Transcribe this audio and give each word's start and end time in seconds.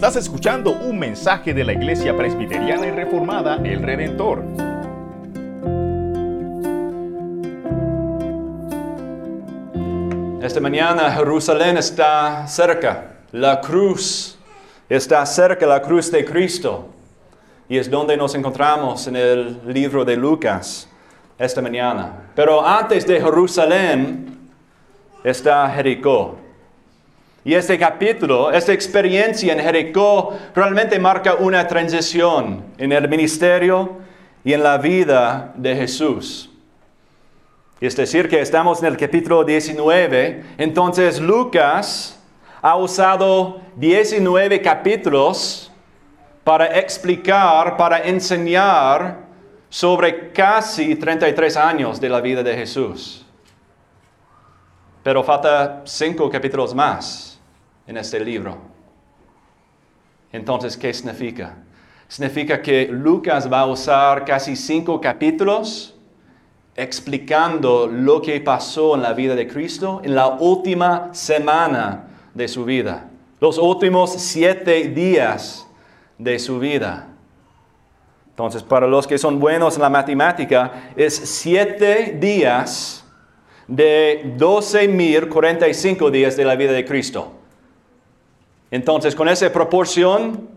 Estás 0.00 0.16
escuchando 0.16 0.70
un 0.70 0.98
mensaje 0.98 1.52
de 1.52 1.62
la 1.62 1.74
Iglesia 1.74 2.16
Presbiteriana 2.16 2.86
y 2.86 2.90
Reformada 2.90 3.56
El 3.56 3.82
Redentor. 3.82 4.42
Esta 10.42 10.58
mañana 10.58 11.12
Jerusalén 11.12 11.76
está 11.76 12.46
cerca, 12.46 13.18
la 13.32 13.60
cruz 13.60 14.38
está 14.88 15.26
cerca, 15.26 15.66
la 15.66 15.82
cruz 15.82 16.10
de 16.10 16.24
Cristo. 16.24 16.88
Y 17.68 17.76
es 17.76 17.90
donde 17.90 18.16
nos 18.16 18.34
encontramos 18.34 19.06
en 19.06 19.16
el 19.16 19.60
libro 19.66 20.02
de 20.02 20.16
Lucas 20.16 20.88
esta 21.38 21.60
mañana. 21.60 22.30
Pero 22.34 22.66
antes 22.66 23.06
de 23.06 23.20
Jerusalén 23.20 24.48
está 25.22 25.68
Jericó. 25.68 26.49
Y 27.42 27.54
este 27.54 27.78
capítulo, 27.78 28.52
esta 28.52 28.74
experiencia 28.74 29.54
en 29.54 29.60
Jericó 29.60 30.36
realmente 30.54 30.98
marca 30.98 31.36
una 31.36 31.66
transición 31.66 32.64
en 32.76 32.92
el 32.92 33.08
ministerio 33.08 33.96
y 34.44 34.52
en 34.52 34.62
la 34.62 34.76
vida 34.76 35.54
de 35.56 35.74
Jesús. 35.74 36.50
Es 37.80 37.96
decir, 37.96 38.28
que 38.28 38.40
estamos 38.40 38.80
en 38.80 38.88
el 38.88 38.98
capítulo 38.98 39.42
19, 39.42 40.44
entonces 40.58 41.18
Lucas 41.18 42.20
ha 42.60 42.76
usado 42.76 43.62
19 43.76 44.60
capítulos 44.60 45.72
para 46.44 46.78
explicar, 46.78 47.78
para 47.78 48.00
enseñar 48.00 49.30
sobre 49.70 50.30
casi 50.30 50.94
33 50.94 51.56
años 51.56 51.98
de 51.98 52.08
la 52.10 52.20
vida 52.20 52.42
de 52.42 52.54
Jesús. 52.54 53.24
Pero 55.02 55.24
falta 55.24 55.80
cinco 55.86 56.28
capítulos 56.28 56.74
más 56.74 57.29
en 57.90 57.96
este 57.96 58.20
libro. 58.20 58.56
Entonces, 60.32 60.76
¿qué 60.76 60.94
significa? 60.94 61.56
Significa 62.06 62.62
que 62.62 62.86
Lucas 62.86 63.52
va 63.52 63.60
a 63.60 63.66
usar 63.66 64.24
casi 64.24 64.54
cinco 64.54 65.00
capítulos 65.00 65.96
explicando 66.76 67.88
lo 67.88 68.22
que 68.22 68.40
pasó 68.40 68.94
en 68.94 69.02
la 69.02 69.12
vida 69.12 69.34
de 69.34 69.48
Cristo 69.48 70.00
en 70.04 70.14
la 70.14 70.28
última 70.28 71.12
semana 71.12 72.08
de 72.32 72.46
su 72.46 72.64
vida, 72.64 73.10
los 73.40 73.58
últimos 73.58 74.12
siete 74.12 74.84
días 74.84 75.66
de 76.16 76.38
su 76.38 76.60
vida. 76.60 77.08
Entonces, 78.28 78.62
para 78.62 78.86
los 78.86 79.08
que 79.08 79.18
son 79.18 79.40
buenos 79.40 79.74
en 79.74 79.82
la 79.82 79.90
matemática, 79.90 80.92
es 80.94 81.16
siete 81.16 82.16
días 82.20 83.04
de 83.66 84.36
12.045 84.38 86.10
días 86.10 86.36
de 86.36 86.44
la 86.44 86.54
vida 86.54 86.70
de 86.70 86.84
Cristo. 86.84 87.39
Entonces, 88.70 89.14
con 89.14 89.28
esa 89.28 89.52
proporción, 89.52 90.48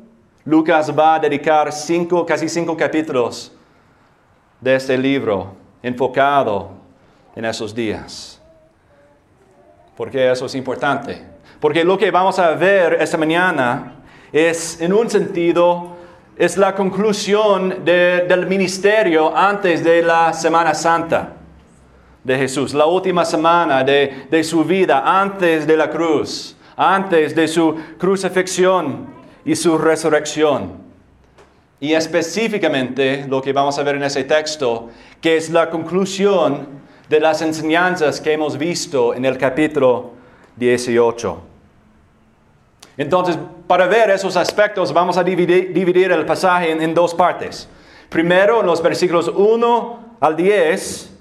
Lucas 0.46 0.92
va 0.98 1.16
a 1.16 1.20
dedicar 1.20 1.72
cinco, 1.72 2.26
casi 2.26 2.48
cinco 2.48 2.78
capítulos 2.78 3.52
de 4.60 4.76
este 4.76 4.98
libro 4.98 5.56
enfocado 5.82 6.72
en 7.36 7.46
esos 7.46 7.74
días. 7.74 8.42
¿Por 9.96 10.10
qué 10.10 10.32
eso 10.32 10.46
es 10.46 10.56
importante? 10.56 11.22
Porque 11.60 11.84
lo 11.84 11.98
que 11.98 12.12
vamos 12.12 12.40
a 12.40 12.52
ver 12.52 12.98
esta 13.00 13.18
mañana 13.18 13.96
es, 14.32 14.82
en 14.82 14.94
un 14.94 15.10
sentido, 15.10 15.96
es 16.38 16.58
la 16.58 16.76
conclusión 16.76 17.86
del 17.86 18.48
ministerio 18.48 19.36
antes 19.36 19.84
de 19.84 20.02
la 20.02 20.34
Semana 20.34 20.74
Santa 20.74 21.34
de 22.24 22.38
Jesús, 22.38 22.74
la 22.74 22.86
última 22.86 23.26
semana 23.26 23.84
de, 23.84 24.28
de 24.30 24.44
su 24.44 24.64
vida 24.64 25.04
antes 25.06 25.68
de 25.68 25.78
la 25.78 25.90
cruz, 25.90 26.56
antes 26.76 27.36
de 27.36 27.48
su 27.48 27.76
crucifixión 27.98 29.08
y 29.46 29.56
su 29.56 29.78
resurrección. 29.78 30.84
Y 31.80 31.94
específicamente 31.94 33.26
lo 33.28 33.42
que 33.42 33.52
vamos 33.52 33.78
a 33.78 33.84
ver 33.84 33.96
en 33.96 34.04
ese 34.04 34.24
texto, 34.24 34.90
que 35.20 35.36
es 35.38 35.50
la 35.50 35.70
conclusión 35.70 36.68
de 37.10 37.20
las 37.20 37.42
enseñanzas 37.42 38.22
que 38.22 38.34
hemos 38.34 38.58
visto 38.58 39.14
en 39.14 39.26
el 39.26 39.38
capítulo 39.38 40.12
18. 40.56 41.42
Entonces, 42.96 43.38
para 43.68 43.88
ver 43.88 44.12
esos 44.12 44.38
aspectos, 44.38 44.94
vamos 44.94 45.18
a 45.18 45.24
dividir, 45.24 46.12
el 46.12 46.26
pasaje 46.26 46.72
en, 46.72 46.82
en 46.82 46.94
dos 46.94 47.14
partes. 47.14 47.68
Primero, 48.08 48.62
en 48.62 48.68
los 48.68 48.82
versículos 48.82 49.28
1 49.28 50.00
al 50.20 50.36
10, 50.36 51.12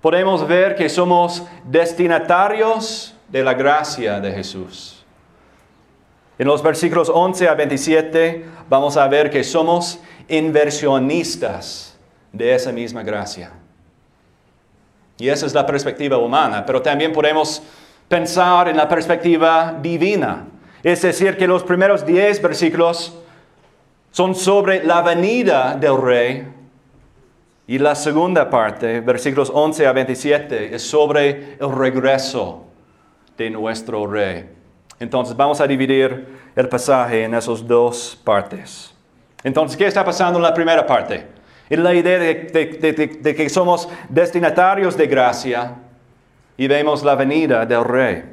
podemos 0.00 0.46
ver 0.46 0.76
que 0.76 0.88
somos 0.88 1.42
destinatarios 1.64 3.14
de 3.28 3.42
la 3.42 3.54
gracia 3.54 4.20
de 4.20 4.32
Jesús. 4.32 5.04
En 6.38 6.46
los 6.46 6.62
versículos 6.62 7.10
11 7.12 7.48
a 7.48 7.54
27 7.54 8.44
vamos 8.68 8.96
a 8.96 9.08
ver 9.08 9.28
que 9.28 9.42
somos 9.42 9.98
inversionistas 10.28 11.98
de 12.32 12.54
esa 12.54 12.70
misma 12.70 13.02
gracia. 13.02 13.50
Y 15.18 15.28
esa 15.28 15.46
es 15.46 15.54
la 15.54 15.66
perspectiva 15.66 16.16
humana, 16.16 16.64
pero 16.64 16.80
también 16.80 17.12
podemos 17.12 17.60
pensar 18.06 18.68
en 18.68 18.76
la 18.76 18.88
perspectiva 18.88 19.76
divina. 19.82 20.46
Es 20.82 21.02
decir, 21.02 21.36
que 21.36 21.48
los 21.48 21.64
primeros 21.64 22.06
10 22.06 22.40
versículos 22.40 23.18
son 24.12 24.36
sobre 24.36 24.84
la 24.84 25.02
venida 25.02 25.74
del 25.74 26.00
rey 26.00 26.46
y 27.66 27.78
la 27.78 27.96
segunda 27.96 28.48
parte, 28.48 29.00
versículos 29.00 29.50
11 29.52 29.86
a 29.88 29.92
27, 29.92 30.74
es 30.74 30.82
sobre 30.82 31.56
el 31.60 31.72
regreso 31.76 32.67
de 33.38 33.48
nuestro 33.48 34.06
rey. 34.06 34.50
Entonces 35.00 35.36
vamos 35.36 35.60
a 35.60 35.66
dividir 35.66 36.26
el 36.54 36.68
pasaje 36.68 37.22
en 37.22 37.34
esas 37.34 37.66
dos 37.66 38.20
partes. 38.24 38.92
Entonces, 39.44 39.76
¿qué 39.76 39.86
está 39.86 40.04
pasando 40.04 40.38
en 40.38 40.42
la 40.42 40.52
primera 40.52 40.84
parte? 40.84 41.24
Es 41.70 41.78
la 41.78 41.94
idea 41.94 42.18
de, 42.18 43.34
que 43.36 43.48
somos 43.48 43.88
destinatarios 44.08 44.96
de 44.96 45.06
gracia 45.06 45.76
y 46.56 46.66
vemos 46.66 47.04
la 47.04 47.14
venida 47.14 47.64
del 47.64 47.84
rey. 47.84 48.24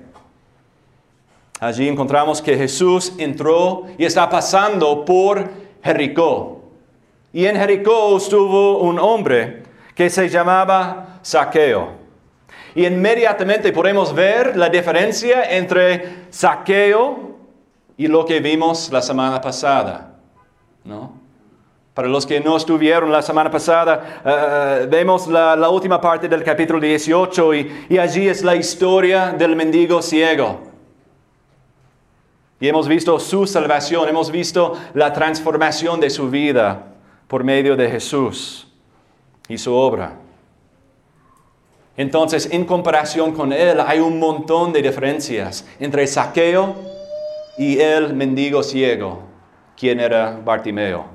Allí 1.60 1.88
encontramos 1.88 2.42
que 2.42 2.58
Jesús 2.58 3.14
entró 3.18 3.84
y 3.98 4.06
está 4.06 4.28
pasando 4.30 5.06
por 5.06 5.48
Jericó. 5.84 6.64
Y 7.32 7.46
en 7.46 7.58
Jericó 7.58 8.18
estuvo 8.18 8.80
un 8.80 8.98
hombre 8.98 9.64
que 9.94 10.10
se 10.10 10.28
llamaba 10.30 11.20
Saqueo. 11.22 12.05
Y 12.75 12.86
inmediatamente 12.86 13.72
podemos 13.72 14.13
ver 14.13 14.58
la 14.58 14.68
diferencia 14.68 15.50
entre 15.50 16.25
saqueo 16.30 17.38
y 17.96 18.08
lo 18.08 18.25
que 18.25 18.41
vimos 18.41 18.91
la 18.91 19.02
semana 19.02 19.40
pasada. 19.40 20.16
¿no? 20.84 21.13
Para 21.94 22.09
los 22.09 22.25
que 22.25 22.41
no 22.41 22.58
estuvieron 22.58 23.09
la 23.13 23.22
semana 23.22 23.50
pasada, 23.50 24.22
eh, 24.25 24.88
vemos 24.90 25.28
la, 25.28 25.69
última 25.69 26.02
parte 26.02 26.28
del 26.28 26.44
capítulo 26.44 26.81
18 26.81 27.53
y, 27.53 27.86
y 27.90 27.97
allí 27.97 28.28
es 28.28 28.44
la 28.44 28.56
historia 28.56 29.31
del 29.31 29.56
mendigo 29.56 30.02
ciego. 30.02 30.59
Y 32.59 32.68
hemos 32.68 32.90
visto 32.90 33.18
su 33.19 33.47
salvación, 33.47 34.09
hemos 34.09 34.30
visto 34.30 34.74
la 34.94 35.13
transformación 35.13 36.02
de 36.02 36.09
su 36.09 36.30
vida 36.30 36.88
por 37.28 37.46
medio 37.46 37.78
de 37.78 37.90
Jesús 37.90 38.68
y 39.47 39.57
su 39.57 39.74
obra. 39.74 40.25
Entonces, 41.97 42.50
en 42.51 42.66
comparación 42.66 43.31
con 43.31 43.53
él, 43.53 43.79
hay 43.79 44.00
un 44.00 44.19
montón 44.19 44.73
de 44.73 44.81
diferencias 44.81 45.66
entre 45.79 46.06
Saqueo 46.07 46.75
y 47.57 47.79
el 47.79 48.13
mendigo 48.13 48.63
ciego, 48.63 49.22
quien 49.78 50.00
era 50.01 50.38
Bartimeo. 50.44 51.06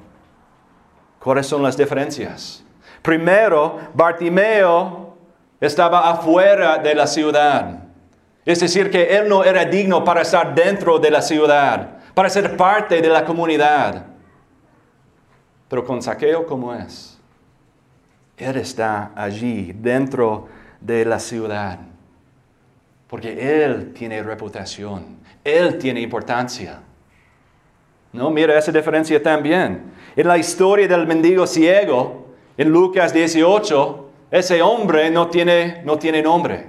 ¿Cuáles 1.19 1.47
son 1.47 1.63
las 1.63 1.77
diferencias? 1.77 2.65
Primero, 3.03 3.79
Bartimeo 3.93 5.17
estaba 5.61 6.11
afuera 6.11 6.79
de 6.79 6.95
la 6.95 7.07
ciudad. 7.07 7.85
Es 8.47 8.61
decir, 8.61 8.91
que 8.91 9.17
él 9.19 9.29
no 9.29 9.45
era 9.45 9.67
digno 9.67 10.03
para 10.03 10.23
estar 10.23 10.55
dentro 10.55 10.99
de 10.99 11.11
la 11.11 11.21
ciudad, 11.21 11.99
para 12.15 12.31
ser 12.31 12.57
parte 12.57 13.03
de 13.03 13.09
la 13.09 13.25
comunidad. 13.27 14.07
Pero 15.69 15.85
con 15.85 16.03
Saqueo, 16.03 16.47
¿cómo 16.47 16.75
es? 16.75 17.19
Él 18.39 18.57
está 18.57 19.13
allí, 19.15 19.73
dentro 19.75 20.47
de 20.47 20.60
la 20.81 21.19
ciudad. 21.19 21.79
Porque 23.09 23.65
Él 23.65 23.93
tiene 23.93 24.23
reputación, 24.23 25.19
Él 25.45 25.79
tiene 25.79 26.01
importancia. 26.01 26.81
No, 28.13 28.31
mira 28.31 28.59
esa 28.59 28.73
diferencia 28.73 29.23
también. 29.23 29.93
En 30.17 30.27
la 30.27 30.37
historia 30.39 30.89
del 30.89 31.07
mendigo 31.07 31.47
ciego, 31.47 32.27
en 32.57 32.71
Lucas 32.71 33.13
18, 33.13 34.11
ese 34.31 34.63
hombre 34.63 35.11
no 35.11 35.29
tiene, 35.29 35.83
no 35.85 35.99
tiene 35.99 36.23
nombre. 36.23 36.67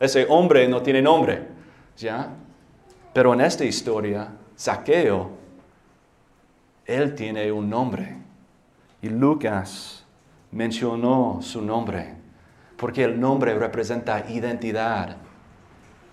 Ese 0.00 0.26
hombre 0.28 0.66
no 0.66 0.82
tiene 0.82 1.00
nombre. 1.00 1.46
¿Ya? 1.96 2.30
Pero 3.12 3.34
en 3.34 3.42
esta 3.42 3.64
historia, 3.64 4.28
Saqueo, 4.56 5.30
él 6.84 7.14
tiene 7.14 7.52
un 7.52 7.70
nombre. 7.70 8.16
Y 9.00 9.08
Lucas 9.08 10.04
mencionó 10.50 11.38
su 11.42 11.62
nombre 11.62 12.21
porque 12.82 13.04
el 13.04 13.20
nombre 13.20 13.54
representa 13.54 14.24
identidad, 14.28 15.16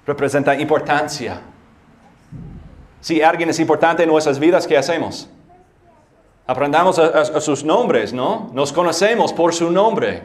representa 0.05 0.53
importancia. 0.53 1.41
Si 3.01 3.23
alguien 3.23 3.49
es 3.49 3.59
importante 3.59 4.03
en 4.03 4.09
nuestras 4.09 4.37
vidas, 4.37 4.67
¿qué 4.67 4.77
hacemos? 4.77 5.27
Aprendamos 6.45 6.99
a, 6.99 7.41
sus 7.41 7.63
nombres, 7.63 8.13
¿no? 8.13 8.51
Nos 8.53 8.71
conocemos 8.71 9.33
por 9.33 9.51
su 9.51 9.71
nombre. 9.71 10.21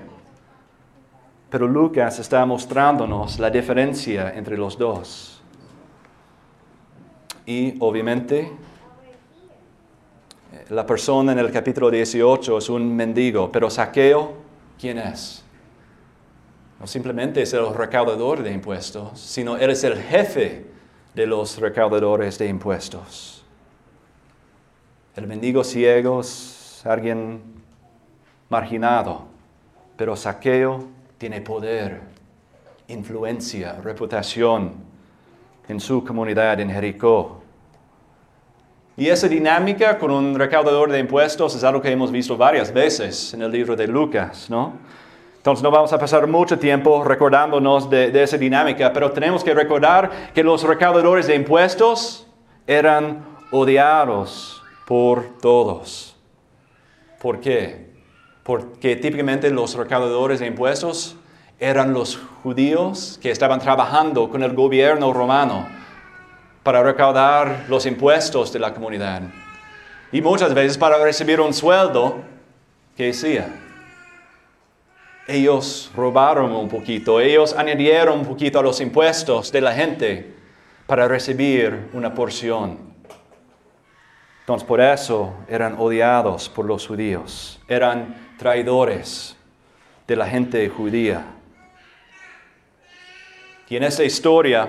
Pero 1.48 1.66
Lucas 1.66 2.18
está 2.18 2.44
mostrándonos 2.44 3.38
la 3.38 3.48
diferencia 3.48 4.34
entre 4.36 4.58
los 4.58 4.76
dos. 4.76 5.42
Y 7.46 7.74
obviamente, 7.80 8.52
la 10.68 10.84
persona 10.84 11.32
en 11.32 11.38
el 11.38 11.50
capítulo 11.50 11.90
18 11.90 12.58
es 12.58 12.68
un 12.68 12.94
mendigo, 12.94 13.50
pero 13.50 13.70
Saqueo, 13.70 14.34
¿quién 14.78 14.98
es? 14.98 15.43
No 16.80 16.86
simplemente 16.86 17.42
es 17.42 17.52
el 17.52 17.72
recaudador 17.74 18.42
de 18.42 18.52
impuestos, 18.52 19.20
sino 19.20 19.56
él 19.56 19.70
es 19.70 19.84
el 19.84 20.00
jefe 20.00 20.66
de 21.14 21.26
los 21.26 21.58
recaudadores 21.58 22.38
de 22.38 22.48
impuestos. 22.48 23.44
El 25.16 25.26
mendigo 25.26 25.62
ciego 25.62 26.20
es 26.20 26.82
alguien 26.84 27.40
marginado, 28.48 29.26
pero 29.96 30.16
Saqueo 30.16 30.88
tiene 31.18 31.40
poder, 31.40 32.00
influencia, 32.88 33.74
reputación 33.80 34.74
en 35.68 35.80
su 35.80 36.04
comunidad 36.04 36.60
en 36.60 36.70
Jericó. 36.70 37.42
Y 38.96 39.08
esa 39.08 39.28
dinámica 39.28 39.98
con 39.98 40.10
un 40.10 40.34
recaudador 40.38 40.90
de 40.90 40.98
impuestos 40.98 41.54
es 41.54 41.64
algo 41.64 41.80
que 41.80 41.90
hemos 41.90 42.12
visto 42.12 42.36
varias 42.36 42.72
veces 42.72 43.34
en 43.34 43.42
el 43.42 43.50
libro 43.50 43.74
de 43.74 43.86
Lucas, 43.86 44.48
¿no? 44.50 44.74
Entonces 45.44 45.62
no 45.62 45.70
vamos 45.70 45.92
a 45.92 45.98
pasar 45.98 46.26
mucho 46.26 46.58
tiempo 46.58 47.04
recordándonos 47.04 47.90
de, 47.90 48.22
esa 48.22 48.38
dinámica, 48.38 48.94
pero 48.94 49.12
tenemos 49.12 49.44
que 49.44 49.52
recordar 49.52 50.32
que 50.32 50.42
los 50.42 50.62
recaudadores 50.62 51.26
de 51.26 51.34
impuestos 51.34 52.26
eran 52.66 53.22
odiados 53.50 54.62
por 54.86 55.36
todos. 55.42 56.16
¿Por 57.20 57.40
qué? 57.40 57.90
Porque 58.42 58.96
típicamente 58.96 59.50
los 59.50 59.74
recaudadores 59.74 60.40
de 60.40 60.46
impuestos 60.46 61.16
eran 61.60 61.92
los 61.92 62.18
judíos 62.42 63.18
que 63.20 63.30
estaban 63.30 63.60
trabajando 63.60 64.30
con 64.30 64.42
el 64.42 64.54
gobierno 64.54 65.12
romano 65.12 65.68
para 66.62 66.82
recaudar 66.82 67.66
los 67.68 67.84
impuestos 67.84 68.50
de 68.50 68.60
la 68.60 68.72
comunidad. 68.72 69.20
Y 70.10 70.22
muchas 70.22 70.54
veces 70.54 70.78
para 70.78 70.96
recibir 71.04 71.38
un 71.38 71.52
sueldo, 71.52 72.22
¿qué 72.96 73.10
hacía? 73.10 73.63
Ellos 75.26 75.90
robaron 75.96 76.52
un 76.52 76.68
poquito, 76.68 77.18
ellos 77.20 77.54
añadieron 77.54 78.18
un 78.20 78.26
poquito 78.26 78.58
a 78.58 78.62
los 78.62 78.80
impuestos 78.80 79.50
de 79.50 79.60
la 79.60 79.72
gente 79.72 80.34
para 80.86 81.08
recibir 81.08 81.88
una 81.94 82.12
porción. 82.12 82.78
Entonces 84.40 84.68
por 84.68 84.82
eso 84.82 85.32
eran 85.48 85.76
odiados 85.78 86.50
por 86.50 86.66
los 86.66 86.86
judíos, 86.86 87.58
eran 87.66 88.14
traidores 88.36 89.34
de 90.06 90.16
la 90.16 90.26
gente 90.26 90.68
judía. 90.68 91.24
Y 93.70 93.76
en 93.76 93.84
esta 93.84 94.04
historia, 94.04 94.68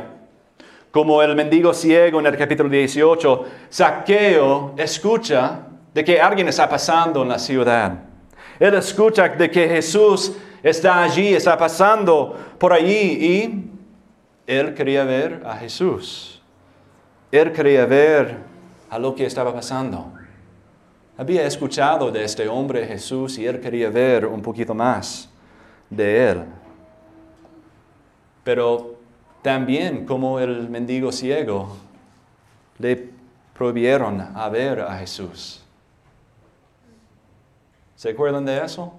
como 0.90 1.22
el 1.22 1.36
mendigo 1.36 1.74
ciego 1.74 2.22
en 2.22 2.28
el 2.28 2.38
capítulo 2.38 2.69
18, 2.69 3.46
Saqueo 3.68 4.74
escucha 4.78 5.60
de 5.94 6.04
que 6.06 6.22
alguien 6.22 6.48
está 6.48 6.69
pasando 6.69 7.24
en 7.24 7.30
la 7.30 7.40
ciudad. 7.40 8.14
Él 8.60 8.74
escucha 8.75 9.30
de 9.30 9.50
que 9.50 9.68
Jesús 9.68 10.34
está 10.63 11.04
allí, 11.04 11.34
está 11.34 11.57
pasando 11.57 12.38
por 12.57 12.74
allí 12.74 12.94
y 12.94 13.72
él 14.48 14.74
quería 14.74 15.04
ver 15.04 15.44
a 15.46 15.56
Jesús. 15.57 16.42
Él 17.31 17.52
quería 17.52 17.86
ver 17.86 18.38
a 18.90 19.00
lo 19.00 19.13
que 19.13 19.25
estaba 19.25 19.54
pasando. 19.54 20.13
Había 21.18 21.46
escuchado 21.46 22.12
de 22.12 22.24
este 22.24 22.48
hombre 22.48 22.86
Jesús 22.86 23.38
y 23.38 23.46
él 23.46 23.60
quería 23.60 23.90
ver 23.90 24.25
un 24.25 24.42
poquito 24.42 24.74
más 24.74 25.30
de 25.90 26.30
él. 26.30 26.44
Pero 28.44 28.96
también 29.42 30.06
como 30.06 30.40
el 30.40 30.69
mendigo 30.69 31.12
ciego, 31.12 31.78
le 32.78 33.10
prohibieron 33.54 34.22
a 34.22 34.50
ver 34.50 34.81
a 34.81 34.98
Jesús. 34.98 35.64
¿Se 37.95 38.09
acuerdan 38.09 38.45
de 38.45 38.63
eso? 38.63 38.94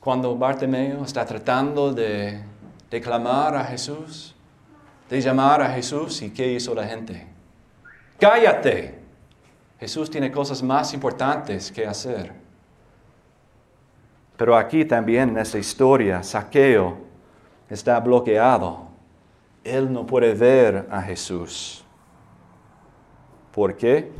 Cuando 0.00 0.36
Bartimeo 0.36 1.04
está 1.04 1.24
tratando 1.24 1.92
de, 1.92 2.40
de 2.90 3.00
clamar 3.00 3.56
a 3.56 3.64
Jesús, 3.64 4.34
de 5.08 5.20
llamar 5.20 5.62
a 5.62 5.70
Jesús, 5.70 6.22
¿y 6.22 6.30
qué 6.30 6.52
hizo 6.52 6.74
la 6.74 6.86
gente? 6.86 7.26
Cállate. 8.18 9.00
Jesús 9.80 10.08
tiene 10.08 10.30
cosas 10.30 10.62
más 10.62 10.94
importantes 10.94 11.70
que 11.72 11.86
hacer. 11.86 12.32
Pero 14.36 14.56
aquí 14.56 14.84
también 14.84 15.30
en 15.30 15.38
esta 15.38 15.58
historia, 15.58 16.22
Saqueo 16.22 16.98
está 17.68 18.00
bloqueado. 18.00 18.88
Él 19.62 19.92
no 19.92 20.06
puede 20.06 20.34
ver 20.34 20.86
a 20.90 21.02
Jesús. 21.02 21.84
¿Por 23.52 23.76
qué? 23.76 24.10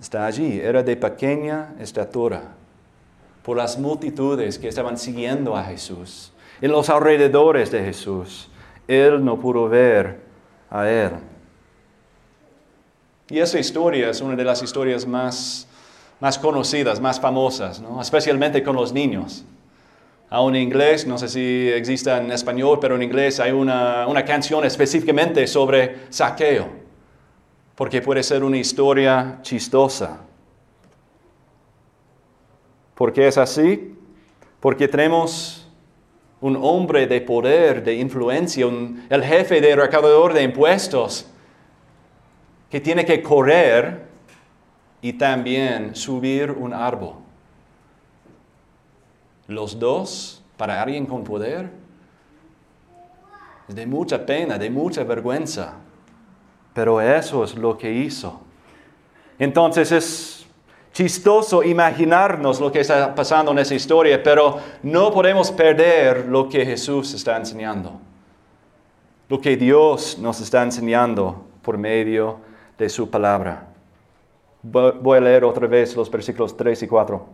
Está 0.00 0.24
allí, 0.24 0.58
era 0.58 0.82
de 0.82 0.96
pequeña 0.96 1.74
estatura, 1.78 2.54
por 3.42 3.58
las 3.58 3.78
multitudes 3.78 4.58
que 4.58 4.68
estaban 4.68 4.96
siguiendo 4.96 5.54
a 5.54 5.64
Jesús, 5.64 6.32
en 6.62 6.72
los 6.72 6.88
alrededores 6.88 7.70
de 7.70 7.84
Jesús. 7.84 8.48
Él 8.88 9.22
no 9.22 9.38
pudo 9.38 9.68
ver 9.68 10.20
a 10.70 10.88
Él. 10.88 11.10
Y 13.28 13.38
esa 13.38 13.58
historia 13.58 14.10
es 14.10 14.20
una 14.22 14.34
de 14.34 14.44
las 14.44 14.62
historias 14.62 15.06
más, 15.06 15.68
más 16.18 16.38
conocidas, 16.38 16.98
más 16.98 17.20
famosas, 17.20 17.80
¿no? 17.80 18.00
especialmente 18.00 18.62
con 18.62 18.74
los 18.74 18.92
niños. 18.92 19.44
Aún 20.30 20.56
en 20.56 20.62
inglés, 20.62 21.06
no 21.06 21.18
sé 21.18 21.28
si 21.28 21.68
existe 21.68 22.10
en 22.10 22.30
español, 22.32 22.78
pero 22.80 22.96
en 22.96 23.02
inglés 23.02 23.38
hay 23.38 23.52
una, 23.52 24.06
una 24.06 24.24
canción 24.24 24.64
específicamente 24.64 25.46
sobre 25.46 26.06
saqueo, 26.08 26.68
porque 27.80 28.02
puede 28.02 28.22
ser 28.22 28.44
una 28.44 28.58
historia 28.58 29.38
chistosa. 29.40 30.20
¿Por 32.94 33.10
qué 33.10 33.26
es 33.26 33.38
así? 33.38 33.96
Porque 34.60 34.86
tenemos 34.86 35.66
un 36.42 36.58
hombre 36.60 37.06
de 37.06 37.22
poder, 37.22 37.82
de 37.82 37.94
influencia, 37.94 38.66
el 39.08 39.24
jefe 39.24 39.62
de 39.62 39.74
recaudador 39.74 40.34
de 40.34 40.42
impuestos, 40.42 41.30
que 42.68 42.80
tiene 42.80 43.06
que 43.06 43.22
correr 43.22 44.02
y 45.00 45.14
también 45.14 45.96
subir 45.96 46.50
un 46.50 46.74
árbol. 46.74 47.14
Los 49.46 49.78
dos, 49.78 50.44
para 50.58 50.82
alguien 50.82 51.06
con 51.06 51.24
poder, 51.24 51.70
es 53.70 53.74
de 53.74 53.86
mucha 53.86 54.26
pena, 54.26 54.58
de 54.58 54.68
mucha 54.68 55.02
vergüenza. 55.02 55.76
Pero 56.74 57.00
eso 57.00 57.44
es 57.44 57.54
lo 57.56 57.76
que 57.76 57.90
hizo. 57.92 58.40
Entonces 59.38 59.90
es 59.92 60.46
chistoso 60.92 61.62
imaginarnos 61.62 62.60
lo 62.60 62.70
que 62.70 62.80
está 62.80 63.14
pasando 63.14 63.52
en 63.52 63.58
esa 63.60 63.74
historia, 63.74 64.22
pero 64.22 64.58
no 64.82 65.10
podemos 65.12 65.50
perder 65.50 66.26
lo 66.26 66.48
que 66.48 66.64
Jesús 66.64 67.14
está 67.14 67.36
enseñando. 67.36 68.00
Lo 69.28 69.40
que 69.40 69.56
Dios 69.56 70.18
nos 70.18 70.40
está 70.40 70.62
enseñando 70.62 71.44
por 71.62 71.78
medio 71.78 72.38
de 72.76 72.88
su 72.88 73.08
palabra. 73.08 73.68
Vo- 74.62 74.92
Voy 75.00 75.18
a 75.18 75.20
leer 75.20 75.44
otra 75.44 75.66
vez 75.66 75.94
los 75.96 76.10
versículos 76.10 76.56
3 76.56 76.82
y 76.82 76.86
4. 76.88 77.26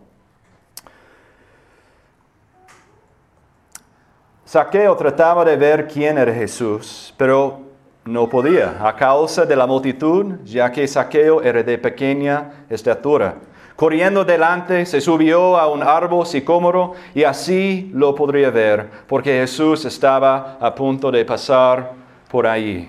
Saqueo 4.45 4.95
trataba 4.97 5.45
de 5.45 5.57
ver 5.57 5.89
quién 5.89 6.19
era 6.19 6.33
Jesús, 6.33 7.13
pero 7.17 7.61
no 8.07 8.29
podía, 8.29 8.77
a 8.87 8.97
causa 8.97 9.45
de 9.45 9.57
la 9.57 9.67
multitud, 9.67 10.37
ya 10.45 10.71
que 10.73 10.87
Saqueo 10.87 11.43
era 11.43 11.63
de 11.63 11.77
pequeña 11.77 12.65
estatura. 12.71 13.35
Corriendo 13.75 14.25
delante, 14.25 14.87
se 14.87 15.01
subió 15.01 15.59
a 15.59 15.69
un 15.69 15.83
árbol 15.83 16.27
sicómoro 16.27 16.95
y 17.15 17.25
así 17.25 17.91
lo 17.93 18.15
podría 18.15 18.51
ver, 18.51 18.89
porque 19.07 19.41
Jesús 19.41 19.85
estaba 19.85 20.57
a 20.61 20.75
punto 20.75 21.11
de 21.11 21.25
pasar 21.25 21.93
por 22.31 22.47
allí. 22.47 22.89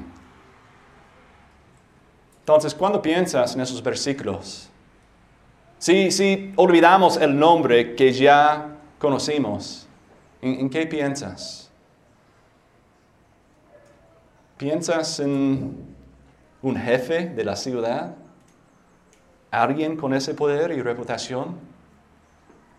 Entonces, 2.40 2.74
cuando 2.74 3.02
piensas 3.02 3.54
en 3.56 3.62
esos 3.62 3.84
versículos, 3.84 4.70
si, 5.78 6.10
si 6.12 6.54
olvidamos 6.56 7.18
el 7.18 7.38
nombre 7.38 7.96
que 7.96 8.14
ya 8.14 8.68
conocimos, 8.98 9.88
¿En, 10.42 10.60
en 10.60 10.70
qué 10.70 10.86
piensas? 10.86 11.67
¿Piensas 14.58 15.20
en 15.20 15.78
un 16.64 16.76
jefe 16.76 17.28
de 17.30 17.44
la 17.44 17.56
ciudad? 17.56 18.16
¿Alguien 19.52 19.96
con 19.96 20.16
ese 20.16 20.34
poder 20.34 20.72
y 20.72 20.82
reputación? 20.82 21.56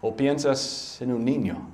¿O 0.01 0.17
piensas 0.17 1.01
en 1.01 1.13
un 1.13 1.25
niño? 1.25 1.69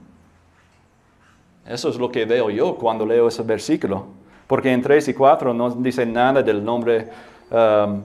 Eso 1.66 1.88
es 1.88 1.96
lo 1.96 2.12
que 2.12 2.26
veo 2.26 2.50
yo 2.50 2.76
cuando 2.76 3.06
leo 3.06 3.28
ese 3.28 3.42
versículo. 3.42 4.06
porque 4.46 4.70
en 4.70 4.82
3 4.82 5.08
y 5.08 5.14
4 5.14 5.54
no 5.54 5.70
dice 5.70 6.04
nada 6.04 6.42
del 6.42 6.62
nombre 6.62 7.08
um, 7.50 8.02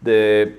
de, 0.00 0.58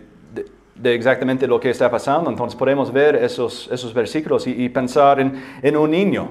exactamente 0.81 1.45
lo 1.47 1.59
que 1.59 1.69
está 1.69 1.91
pasando. 1.91 2.29
Entonces 2.29 2.57
podemos 2.57 2.93
ver 2.93 3.17
esos, 3.17 3.69
esos 3.69 3.93
versículos 3.93 4.47
y, 4.47 4.69
pensar 4.69 5.19
en, 5.19 5.43
en 5.61 5.75
un 5.75 5.91
niño. 5.91 6.29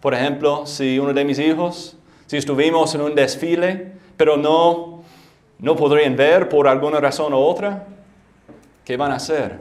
Por 0.00 0.14
ejemplo, 0.14 0.66
si 0.66 0.98
uno 0.98 1.14
de 1.14 1.24
mis 1.24 1.38
hijos, 1.38 1.97
si 2.28 2.36
estuvimos 2.36 2.94
en 2.94 3.00
un 3.00 3.14
desfile, 3.14 3.90
pero 4.18 4.36
no, 4.36 5.02
no 5.58 5.74
podrían 5.74 6.14
ver 6.14 6.46
por 6.50 6.68
alguna 6.68 7.00
razón 7.00 7.32
u 7.32 7.38
otra, 7.38 7.86
¿qué 8.84 8.98
van 8.98 9.12
a 9.12 9.14
hacer? 9.14 9.58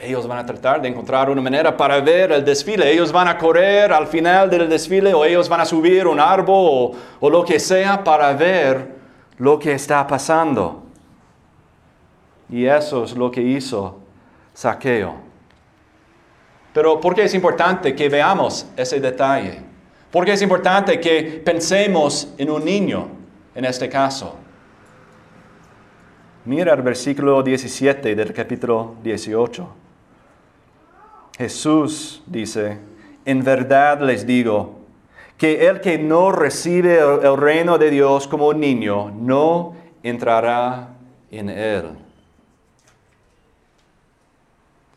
Ellos 0.00 0.26
van 0.26 0.38
a 0.38 0.46
tratar 0.46 0.80
de 0.80 0.88
encontrar 0.88 1.28
una 1.28 1.42
manera 1.42 1.76
para 1.76 2.00
ver 2.00 2.32
el 2.32 2.42
desfile. 2.42 2.90
Ellos 2.90 3.12
van 3.12 3.28
a 3.28 3.36
correr 3.36 3.92
al 3.92 4.06
final 4.06 4.48
del 4.48 4.70
desfile 4.70 5.12
o 5.12 5.22
ellos 5.22 5.50
van 5.50 5.60
a 5.60 5.66
subir 5.66 6.06
un 6.06 6.18
árbol 6.18 6.66
o, 6.66 6.92
o 7.20 7.28
lo 7.28 7.44
que 7.44 7.60
sea 7.60 8.02
para 8.02 8.32
ver 8.32 8.94
lo 9.36 9.58
que 9.58 9.74
está 9.74 10.06
pasando. 10.06 10.84
Y 12.48 12.64
eso 12.64 13.04
es 13.04 13.14
lo 13.14 13.30
que 13.30 13.42
hizo 13.42 13.98
Saqueo. 14.54 15.16
Pero 16.72 16.98
¿por 16.98 17.14
qué 17.14 17.24
es 17.24 17.34
importante 17.34 17.94
que 17.94 18.08
veamos 18.08 18.66
ese 18.78 18.98
detalle? 18.98 19.69
¿Por 20.10 20.24
qué 20.24 20.32
es 20.32 20.42
importante 20.42 20.98
que 20.98 21.40
pensemos 21.44 22.34
en 22.36 22.50
un 22.50 22.64
niño 22.64 23.08
en 23.54 23.64
este 23.64 23.88
caso? 23.88 24.36
Mira 26.44 26.74
el 26.74 26.82
versículo 26.82 27.42
17 27.42 28.16
del 28.16 28.32
capítulo 28.32 28.96
18. 29.04 29.68
Jesús 31.38 32.22
dice, 32.26 32.78
en 33.24 33.44
verdad 33.44 34.00
les 34.00 34.26
digo, 34.26 34.80
que 35.38 35.68
el 35.68 35.80
que 35.80 35.96
no 35.96 36.32
recibe 36.32 36.98
el, 36.98 37.24
el 37.24 37.36
reino 37.36 37.78
de 37.78 37.90
Dios 37.90 38.26
como 38.26 38.48
un 38.48 38.60
niño, 38.60 39.10
no 39.10 39.74
entrará 40.02 40.88
en 41.30 41.48
él. 41.48 41.96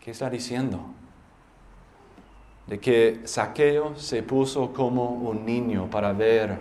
¿Qué 0.03 0.11
está 0.11 0.29
diciendo? 0.29 0.92
De 2.67 2.79
que 2.79 3.19
Saqueo 3.25 3.93
se 3.97 4.23
puso 4.23 4.71
como 4.73 5.09
un 5.09 5.45
niño 5.45 5.89
para 5.89 6.13
ver 6.13 6.57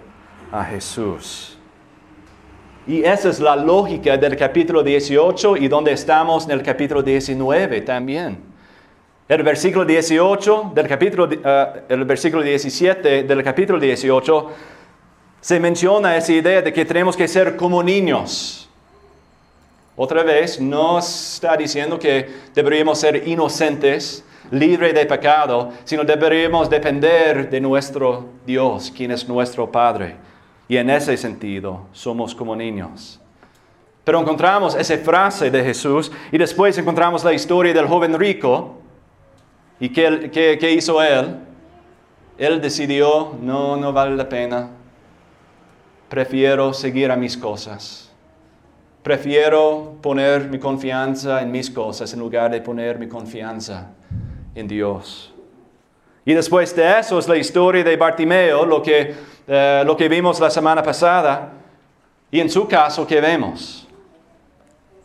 a 0.51 0.65
Jesús. 0.65 1.57
Y 2.87 3.05
esa 3.05 3.29
es 3.29 3.39
la 3.39 3.55
lógica 3.55 4.17
del 4.17 4.37
capítulo 4.37 4.83
18 4.83 5.57
y 5.57 5.69
donde 5.69 5.93
estamos 5.93 6.45
en 6.47 6.51
el 6.51 6.63
capítulo 6.63 7.03
19 7.03 7.81
también. 7.83 8.39
El 9.29 9.45
versículo 9.45 9.85
18 9.85 10.73
del 10.75 10.89
capítulo, 10.89 11.29
eh, 11.31 11.83
el 11.89 12.05
versículo 12.05 12.43
17 12.43 13.23
del 13.23 13.43
capítulo 13.45 13.79
18 13.79 14.51
se 15.41 15.61
menciona 15.61 16.17
esa 16.17 16.33
idea 16.33 16.61
de 16.61 16.73
que 16.73 16.85
tenemos 16.85 17.17
que 17.17 17.29
ser 17.29 17.57
como 17.57 17.83
niños. 17.83 18.69
Otra 19.97 20.23
vez, 20.23 20.61
no 20.61 20.99
está 20.99 21.57
diciendo 21.57 21.99
que 21.99 22.29
deberíamos 22.55 22.99
ser 22.99 23.29
inocentes, 23.29 24.25
libres 24.51 24.95
de 24.95 25.07
pecado, 25.07 25.71
sino 25.85 26.05
deberíamos 26.05 26.69
depender 26.69 27.49
de 27.49 27.61
nuestro 27.61 28.27
Dios, 28.47 28.93
quien 28.95 29.11
es 29.11 29.29
nuestro 29.29 29.71
Padre. 29.71 30.17
Y 30.69 30.77
en 30.77 30.91
ese 30.91 31.17
sentido 31.17 31.87
somos 31.93 32.35
como 32.35 32.57
niños. 32.57 33.21
Pero 34.05 34.21
encontramos 34.21 34.75
esa 34.75 34.99
frase 34.99 35.51
de 35.51 35.63
Jesús 35.63 36.11
y 36.31 36.39
después 36.39 36.77
encontramos 36.77 37.23
la 37.25 37.33
historia 37.33 37.73
del 37.73 37.87
joven 37.87 38.19
rico. 38.19 38.79
¿Y 39.79 39.91
qué 39.91 40.75
hizo 40.77 41.03
él? 41.03 41.37
Él 42.39 42.61
decidió, 42.61 43.33
no, 43.41 43.77
no 43.77 43.93
vale 43.93 44.17
la 44.17 44.29
pena. 44.29 44.71
Prefiero 46.09 46.73
seguir 46.73 47.11
a 47.11 47.17
mis 47.17 47.37
cosas. 47.37 48.11
Prefiero 49.03 49.97
poner 50.01 50.49
mi 50.49 50.59
confianza 50.59 51.43
en 51.43 51.51
mis 51.51 51.71
cosas 51.71 52.13
en 52.13 52.21
lugar 52.21 52.51
de 52.51 52.61
poner 52.61 52.99
mi 52.99 53.09
confianza 53.09 53.91
en 54.55 54.69
Dios. 54.69 55.33
Y 56.25 56.35
después 56.35 56.75
de 56.77 57.01
eso 57.01 57.19
es 57.19 57.27
la 57.27 57.37
historia 57.37 57.83
de 57.83 57.97
Bartimeo, 57.97 58.65
lo 58.65 58.83
que, 58.83 59.15
eh, 59.47 59.83
lo 59.85 59.97
que 59.97 60.09
vimos 60.09 60.39
la 60.39 60.51
semana 60.51 60.83
pasada. 60.83 61.53
Y 62.31 62.41
en 62.41 62.49
su 62.49 62.67
caso, 62.69 63.07
¿qué 63.07 63.21
vemos? 63.21 63.89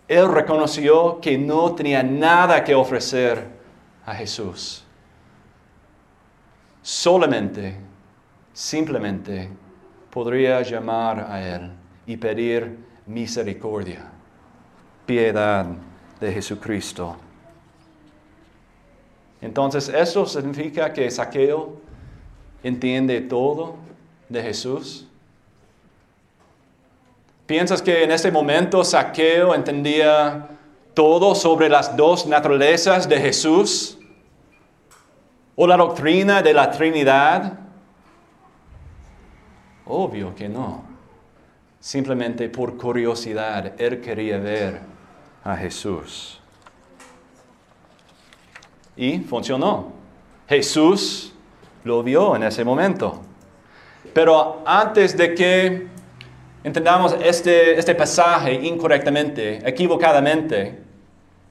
Él 0.07 0.31
reconoció 0.31 1.19
que 1.19 1.37
no 1.37 1.73
tenía 1.75 2.01
nada 2.03 2.63
que 2.63 2.73
ofrecer 2.73 3.45
a 4.05 4.13
Jesús. 4.13 4.85
Solamente, 6.81 7.75
simplemente 8.53 9.49
podría 10.09 10.61
llamar 10.61 11.27
a 11.29 11.41
Él 11.41 11.71
y 12.05 12.15
pedir 12.15 12.77
misericordia, 13.05 14.05
piedad 15.05 15.65
de 16.21 16.31
Jesucristo. 16.31 17.17
Entonces, 19.41 19.89
¿eso 19.89 20.25
significa 20.25 20.91
que 20.93 21.09
Saqueo 21.11 21.73
entiende 22.63 23.21
todo 23.21 23.75
de 24.29 24.41
Jesús? 24.41 25.07
¿Piensas 27.45 27.81
que 27.81 28.03
en 28.03 28.11
este 28.11 28.31
momento 28.31 28.83
Saqueo 28.83 29.55
entendía 29.55 30.49
todo 30.93 31.33
sobre 31.35 31.69
las 31.69 31.95
dos 31.95 32.25
naturalezas 32.25 33.07
de 33.07 33.19
Jesús? 33.19 33.97
¿O 35.55 35.65
la 35.65 35.77
doctrina 35.77 36.41
de 36.41 36.53
la 36.53 36.69
Trinidad? 36.71 37.59
Obvio 39.85 40.35
que 40.35 40.49
no. 40.49 40.83
Simplemente 41.79 42.49
por 42.49 42.75
curiosidad, 42.77 43.79
él 43.79 44.01
quería 44.01 44.39
ver 44.39 44.81
a 45.43 45.55
Jesús. 45.55 46.41
Y 48.97 49.19
funcionó. 49.19 49.93
Jesús 50.49 51.33
lo 51.83 52.03
vio 52.03 52.35
en 52.35 52.43
ese 52.43 52.63
momento. 52.63 53.21
Pero 54.13 54.63
antes 54.65 55.15
de 55.15 55.35
que 55.35 55.87
entendamos 56.63 57.15
este, 57.21 57.77
este 57.77 57.93
pasaje 57.95 58.53
incorrectamente, 58.53 59.61
equivocadamente, 59.67 60.79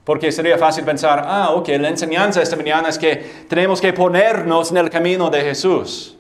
porque 0.05 0.31
sería 0.31 0.59
fácil 0.59 0.85
pensar, 0.85 1.23
ah, 1.26 1.50
ok, 1.50 1.69
la 1.81 1.88
enseñanza 1.88 2.43
esta 2.43 2.57
mañana 2.57 2.88
es 2.88 2.99
que 2.99 3.45
tenemos 3.49 3.81
que 3.81 3.93
ponernos 3.93 4.71
en 4.71 4.79
el 4.79 4.91
camino 4.91 5.31
de 5.31 5.43
Jesús. 5.43 6.17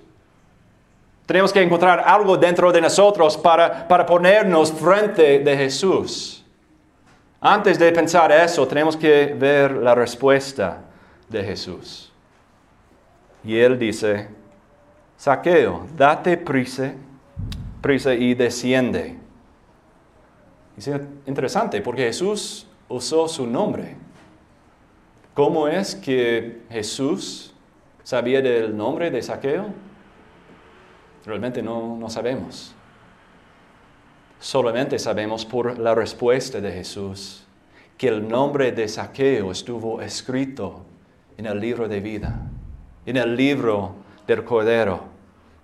Tenemos 1.24 1.52
que 1.52 1.60
encontrar 1.60 2.04
algo 2.06 2.36
dentro 2.36 2.70
de 2.70 2.80
nosotros 2.80 3.36
para, 3.36 3.86
para 3.88 4.06
ponernos 4.06 4.72
frente 4.72 5.40
de 5.40 5.56
Jesús. 5.56 6.44
Antes 7.40 7.78
de 7.78 7.90
pensar 7.92 8.30
eso, 8.32 8.66
tenemos 8.66 8.96
que 8.96 9.34
ver 9.38 9.72
la 9.72 9.94
respuesta 9.94 10.82
de 11.28 11.44
Jesús. 11.44 12.12
Y 13.44 13.56
él 13.58 13.78
dice, 13.78 14.28
Saqueo, 15.16 15.86
date 15.96 16.36
prisa, 16.36 16.94
prisa 17.80 18.14
y 18.14 18.34
desciende. 18.34 19.16
Es 20.76 20.90
interesante 21.26 21.80
porque 21.80 22.02
Jesús 22.02 22.66
usó 22.88 23.28
su 23.28 23.46
nombre. 23.46 23.96
¿Cómo 25.32 25.68
es 25.68 25.94
que 25.94 26.62
Jesús 26.70 27.54
sabía 28.02 28.42
del 28.42 28.76
nombre 28.76 29.10
de 29.10 29.22
Saqueo? 29.22 29.66
Realmente 31.24 31.62
no, 31.62 31.96
no 31.96 32.08
sabemos. 32.10 32.74
Solamente 34.38 34.98
sabemos 34.98 35.44
por 35.44 35.78
la 35.78 35.94
respuesta 35.94 36.60
de 36.60 36.72
Jesús 36.72 37.46
que 37.96 38.08
el 38.08 38.28
nombre 38.28 38.72
de 38.72 38.86
Saqueo 38.86 39.50
estuvo 39.50 40.02
escrito 40.02 40.84
en 41.36 41.46
el 41.46 41.60
libro 41.60 41.88
de 41.88 42.00
vida, 42.00 42.40
en 43.04 43.16
el 43.16 43.36
libro 43.36 43.94
del 44.26 44.44
Cordero. 44.44 45.00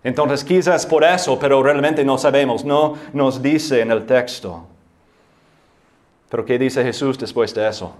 Entonces 0.04 0.44
quizás 0.44 0.84
por 0.84 1.04
eso, 1.04 1.38
pero 1.38 1.62
realmente 1.62 2.04
no 2.04 2.18
sabemos, 2.18 2.64
no 2.64 2.96
nos 3.12 3.40
dice 3.40 3.80
en 3.80 3.90
el 3.90 4.04
texto. 4.04 4.66
Pero 6.28 6.44
¿qué 6.44 6.58
dice 6.58 6.82
Jesús 6.82 7.18
después 7.18 7.54
de 7.54 7.68
eso? 7.68 7.94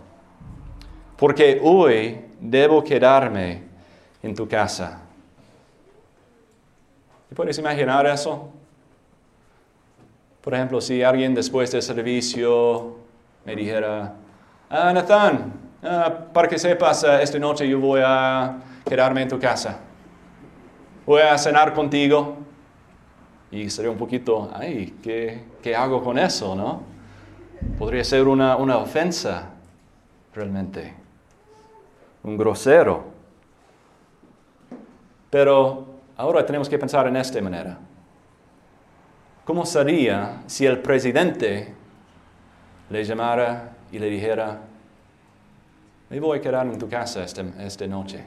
Porque 1.17 1.61
hoy 1.63 2.21
debo 2.41 2.83
quedarme 2.83 3.63
en 4.23 4.35
tu 4.35 4.49
casa. 4.49 5.01
¿Te 7.29 7.35
puedes 7.35 7.59
imaginar 7.59 8.07
eso? 8.07 8.51
Por 10.43 10.55
ejemplo, 10.55 10.81
si 10.81 11.03
alguien 11.03 11.35
después 11.35 11.71
del 11.71 11.83
servicio 11.83 12.97
me 13.45 13.55
dijera, 13.55 14.15
ah, 14.69 14.93
Nathan, 14.93 15.53
ah, 15.83 16.27
para 16.33 16.49
que 16.49 16.59
sepas, 16.59 17.05
ah, 17.05 17.23
esta 17.23 17.39
noche 17.39 17.69
yo 17.69 17.81
voy 17.81 18.01
a 18.05 18.59
quedarme 18.89 19.23
en 19.23 19.29
tu 19.29 19.39
casa. 19.39 19.81
Voy 21.07 21.23
a 21.23 21.37
cenar 21.39 21.75
contigo. 21.75 22.37
Y 23.51 23.69
sería 23.69 23.91
un 23.91 23.99
poquito, 23.99 24.51
ay, 24.55 24.97
¿qué, 25.03 25.45
qué 25.63 25.77
hago 25.77 26.03
con 26.03 26.19
eso, 26.19 26.57
no? 26.57 26.83
Podría 27.79 28.03
ser 28.03 28.27
una, 28.27 28.57
una 28.57 28.79
ofensa, 28.79 29.51
realmente. 30.35 30.95
Un 32.23 32.39
grosero. 32.39 33.05
Pero 35.29 35.87
ahora 36.17 36.47
tenemos 36.47 36.69
que 36.69 36.79
pensar 36.79 37.07
en 37.09 37.17
esta 37.17 37.41
manera. 37.43 37.79
¿Cómo 39.45 39.67
sería 39.67 40.43
si 40.47 40.65
el 40.65 40.79
presidente 40.79 41.75
le 42.91 43.05
llamara 43.05 43.71
y 43.91 43.99
le 43.99 44.07
dijera, 44.07 44.61
me 46.13 46.21
voy 46.21 46.39
a 46.39 46.43
quedar 46.43 46.67
en 46.67 46.79
tu 46.79 46.89
casa 46.89 47.25
esta, 47.25 47.43
esta 47.61 47.87
noche? 47.87 48.23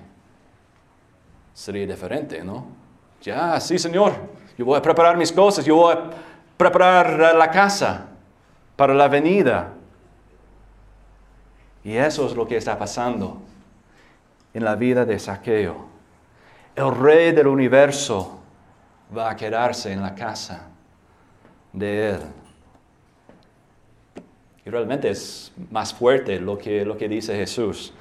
Sería 1.53 1.85
diferente, 1.85 2.43
¿no? 2.43 2.65
Ya, 3.21 3.59
sí, 3.59 3.77
Señor, 3.77 4.13
yo 4.57 4.65
voy 4.65 4.77
a 4.77 4.81
preparar 4.81 5.15
mis 5.15 5.31
cosas, 5.31 5.63
yo 5.63 5.75
voy 5.75 5.93
a 5.93 6.09
preparar 6.57 7.35
la 7.35 7.51
casa 7.51 8.07
para 8.75 8.91
la 8.93 9.07
venida. 9.07 9.71
Y 11.83 11.95
eso 11.95 12.25
es 12.25 12.35
lo 12.35 12.47
que 12.47 12.57
está 12.57 12.75
pasando 12.75 13.37
en 14.51 14.65
la 14.65 14.75
vida 14.75 15.05
de 15.05 15.19
Saqueo. 15.19 15.85
El 16.75 16.95
rey 16.95 17.33
del 17.33 17.45
universo 17.45 18.39
va 19.15 19.29
a 19.29 19.35
quedarse 19.35 19.91
en 19.91 20.01
la 20.01 20.15
casa 20.15 20.69
de 21.71 22.09
Él. 22.09 22.21
Y 24.65 24.69
realmente 24.71 25.09
es 25.09 25.53
más 25.69 25.93
fuerte 25.93 26.39
lo 26.39 26.57
que, 26.57 26.83
lo 26.83 26.97
que 26.97 27.07
dice 27.07 27.35
Jesús. 27.35 27.93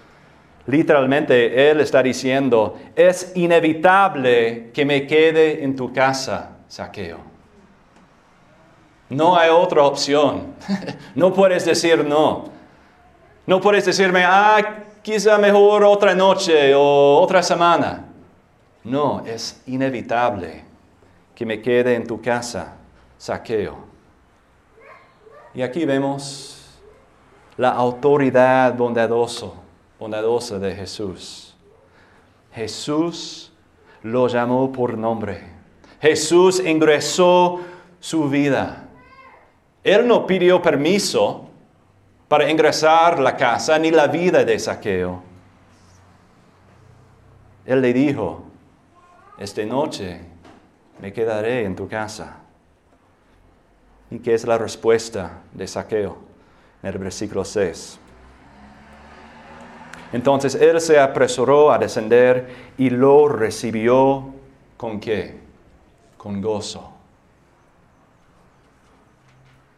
Literalmente 0.67 1.71
Él 1.71 1.81
está 1.81 2.03
diciendo, 2.03 2.79
es 2.97 3.33
inevitable 3.35 4.71
que 4.73 4.87
me 4.87 5.07
quede 5.07 5.63
en 5.63 5.77
tu 5.77 5.93
casa, 5.93 6.57
saqueo. 6.69 7.19
No 9.11 9.37
hay 9.37 9.51
otra 9.51 9.83
opción. 9.83 10.55
no 11.15 11.35
puedes 11.35 11.67
decir 11.67 12.03
no. 12.03 12.45
No 13.47 13.61
puedes 13.61 13.85
decirme, 13.85 14.25
ah, 14.25 14.85
quizá 15.03 15.37
mejor 15.37 15.85
otra 15.85 16.15
noche 16.15 16.75
o 16.75 17.21
otra 17.21 17.43
semana. 17.43 18.07
No, 18.85 19.23
es 19.27 19.63
inevitable 19.67 20.65
que 21.35 21.45
me 21.45 21.61
quede 21.61 21.95
en 21.95 22.07
tu 22.07 22.23
casa 22.23 22.77
saqueo. 23.19 23.94
Y 25.55 25.63
aquí 25.63 25.85
vemos 25.85 26.81
la 27.57 27.71
autoridad 27.71 28.75
bondadoso, 28.75 29.55
bondadosa 30.01 30.59
de 30.59 30.75
Jesús. 30.75 31.55
Jesús 32.53 33.53
lo 34.03 34.27
llamó 34.27 34.73
por 34.73 34.99
nombre. 34.99 35.43
Jesús 36.01 36.61
ingresó 36.61 37.61
su 38.01 38.29
vida. 38.29 38.89
Él 39.83 40.09
no 40.09 40.27
pidió 40.27 40.61
permiso 40.61 41.47
para 42.27 42.51
ingresar 42.51 43.21
la 43.21 43.37
casa 43.37 43.79
ni 43.79 43.91
la 43.91 44.09
vida 44.09 44.45
de 44.45 44.59
saqueo. 44.59 45.23
Él 47.65 47.81
le 47.81 47.93
dijo, 47.93 48.43
esta 49.39 49.65
noche 49.65 50.21
me 51.01 51.13
quedaré 51.13 51.65
en 51.65 51.77
tu 51.77 51.89
casa. 51.89 52.44
¿Y 54.11 54.19
qué 54.19 54.35
es 54.35 54.47
la 54.47 54.59
respuesta 54.59 55.43
de 55.53 55.67
Saqueo 55.67 56.17
en 56.83 56.89
el 56.91 56.99
versículo 56.99 57.45
6? 57.45 57.99
Entonces 60.13 60.55
él 60.55 60.81
se 60.81 60.99
apresuró 60.99 61.73
a 61.73 61.79
descender 61.79 62.73
y 62.79 62.91
lo 62.91 63.29
recibió 63.29 64.33
con 64.77 65.01
qué? 65.01 65.41
Con 66.17 66.41
gozo. 66.41 66.93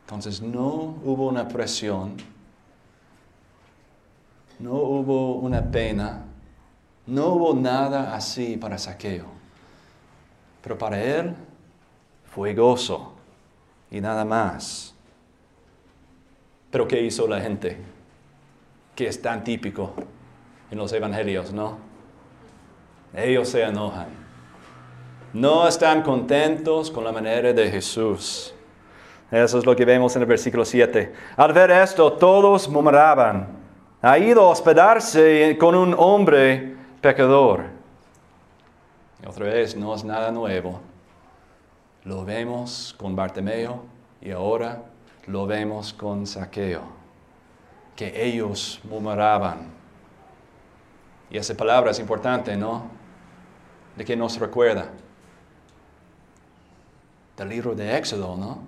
Entonces 0.05 0.43
no 0.43 0.99
hubo 1.03 1.29
una 1.29 1.49
presión, 1.49 2.17
no 4.59 4.75
hubo 4.75 5.37
una 5.37 5.63
pena, 5.63 6.25
no 7.07 7.29
hubo 7.29 7.55
nada 7.55 8.15
así 8.15 8.57
para 8.57 8.79
Saqueo. 8.79 9.25
Pero 10.63 10.77
para 10.77 11.03
él 11.03 11.35
fue 12.33 12.55
gozo 12.55 13.16
y 13.91 14.01
nada 14.01 14.25
más. 14.25 14.95
Pero 16.71 16.87
¿qué 16.87 17.01
hizo 17.01 17.27
la 17.27 17.41
gente? 17.41 17.79
Que 18.95 19.09
es 19.09 19.21
tan 19.21 19.45
típico 19.45 19.95
en 20.71 20.79
los 20.79 20.93
evangelios, 20.93 21.53
¿no? 21.53 21.79
Ellos 23.15 23.49
se 23.49 23.63
enojan. 23.63 24.09
No 25.33 25.69
están 25.69 26.03
contentos 26.03 26.91
con 26.91 27.05
la 27.05 27.13
manera 27.13 27.53
de 27.53 27.71
Jesús. 27.71 28.55
Eso 29.31 29.59
es 29.59 29.67
lo 29.67 29.75
que 29.75 29.85
vemos 29.85 30.15
en 30.17 30.23
el 30.23 30.29
versículo 30.29 30.65
7. 30.65 31.13
Al 31.37 31.53
ver 31.53 31.71
esto, 31.71 32.13
todos 32.13 32.69
murmuraban. 32.69 33.49
Ha 34.03 34.19
ido 34.19 34.43
a 34.43 34.51
hospedarse 34.51 35.57
con 35.59 35.75
un 35.75 35.95
hombre 35.99 36.77
pecador. 37.01 37.65
Y 39.23 39.27
otra 39.27 39.47
vez, 39.47 39.77
no 39.77 39.95
es 39.95 40.05
nada 40.05 40.31
nuevo. 40.31 40.81
Lo 42.07 42.25
vemos 42.25 42.95
con 42.97 43.17
Bartimeo 43.17 43.83
y 44.21 44.31
ahora 44.31 44.81
lo 45.27 45.45
vemos 45.45 45.93
con 45.93 46.25
Saqueo, 46.25 46.83
que 47.97 48.25
ellos 48.25 48.81
murmuraban. 48.85 49.73
Y 51.29 51.37
esa 51.37 51.57
palabra 51.57 51.91
es 51.91 51.99
importante, 51.99 52.57
¿no? 52.57 52.85
De 53.97 54.05
que 54.05 54.17
nos 54.17 54.39
recuerda. 54.39 54.87
Del 57.37 57.49
libro 57.49 57.75
de 57.75 57.99
Éxodo, 57.99 58.37
¿no? 58.37 58.61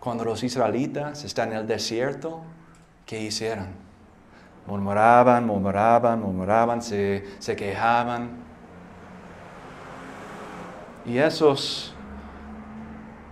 Cuando 0.00 0.24
los 0.24 0.42
israelitas 0.42 1.24
están 1.24 1.52
en 1.52 1.58
el 1.58 1.66
desierto, 1.66 2.40
¿qué 3.04 3.20
hicieron? 3.20 3.66
Murmuraban, 4.66 5.44
murmuraban, 5.46 6.22
murmuraban, 6.22 6.80
se, 6.80 7.22
se 7.38 7.54
quejaban. 7.54 8.30
Y 11.04 11.18
esos 11.18 11.95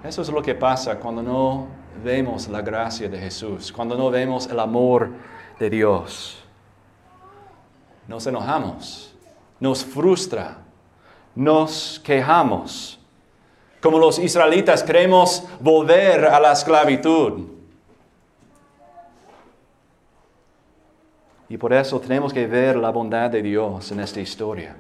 eso 0.05 0.21
es 0.21 0.29
lo 0.29 0.43
que 0.43 0.55
pasa 0.55 0.99
cuando 1.01 1.23
no 1.23 1.67
vemos 2.03 2.47
la 2.49 2.61
gracia 2.61 3.09
de 3.09 3.19
Jesús, 3.19 3.73
cuando 3.73 3.97
no 3.97 4.11
vemos 4.11 4.47
el 4.47 4.61
amor 4.61 5.11
de 5.59 5.71
Dios. 5.71 6.45
Nos 8.07 8.27
enojamos, 8.27 9.15
nos 9.59 9.83
frustra, 9.83 10.59
nos 11.35 11.99
quejamos. 12.05 13.01
Como 13.81 13.99
los 13.99 14.19
israelitas 14.19 14.83
queremos 14.83 15.45
volver 15.61 16.27
a 16.27 16.39
la 16.39 16.53
esclavitud. 16.53 17.49
Y 21.49 21.57
por 21.57 21.73
eso 21.73 21.99
tenemos 21.99 22.33
que 22.33 22.47
ver 22.47 22.77
la 22.77 22.91
bondad 22.91 23.31
de 23.31 23.43
Dios 23.43 23.91
en 23.91 24.01
esta 24.01 24.21
historia, 24.21 24.77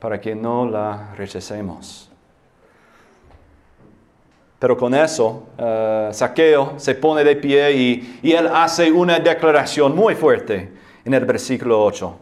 para 0.00 0.20
que 0.20 0.34
no 0.34 0.66
la 0.68 1.14
rechacemos. 1.14 2.10
Pero 4.64 4.78
con 4.78 4.94
eso, 4.94 5.42
uh, 5.58 6.10
Saqueo 6.10 6.78
se 6.78 6.94
pone 6.94 7.22
de 7.22 7.36
pie 7.36 7.70
y, 7.72 8.18
y 8.22 8.32
él 8.32 8.48
hace 8.50 8.90
una 8.90 9.18
declaración 9.18 9.94
muy 9.94 10.14
fuerte 10.14 10.72
en 11.04 11.12
el 11.12 11.26
versículo 11.26 11.84
8. 11.84 12.16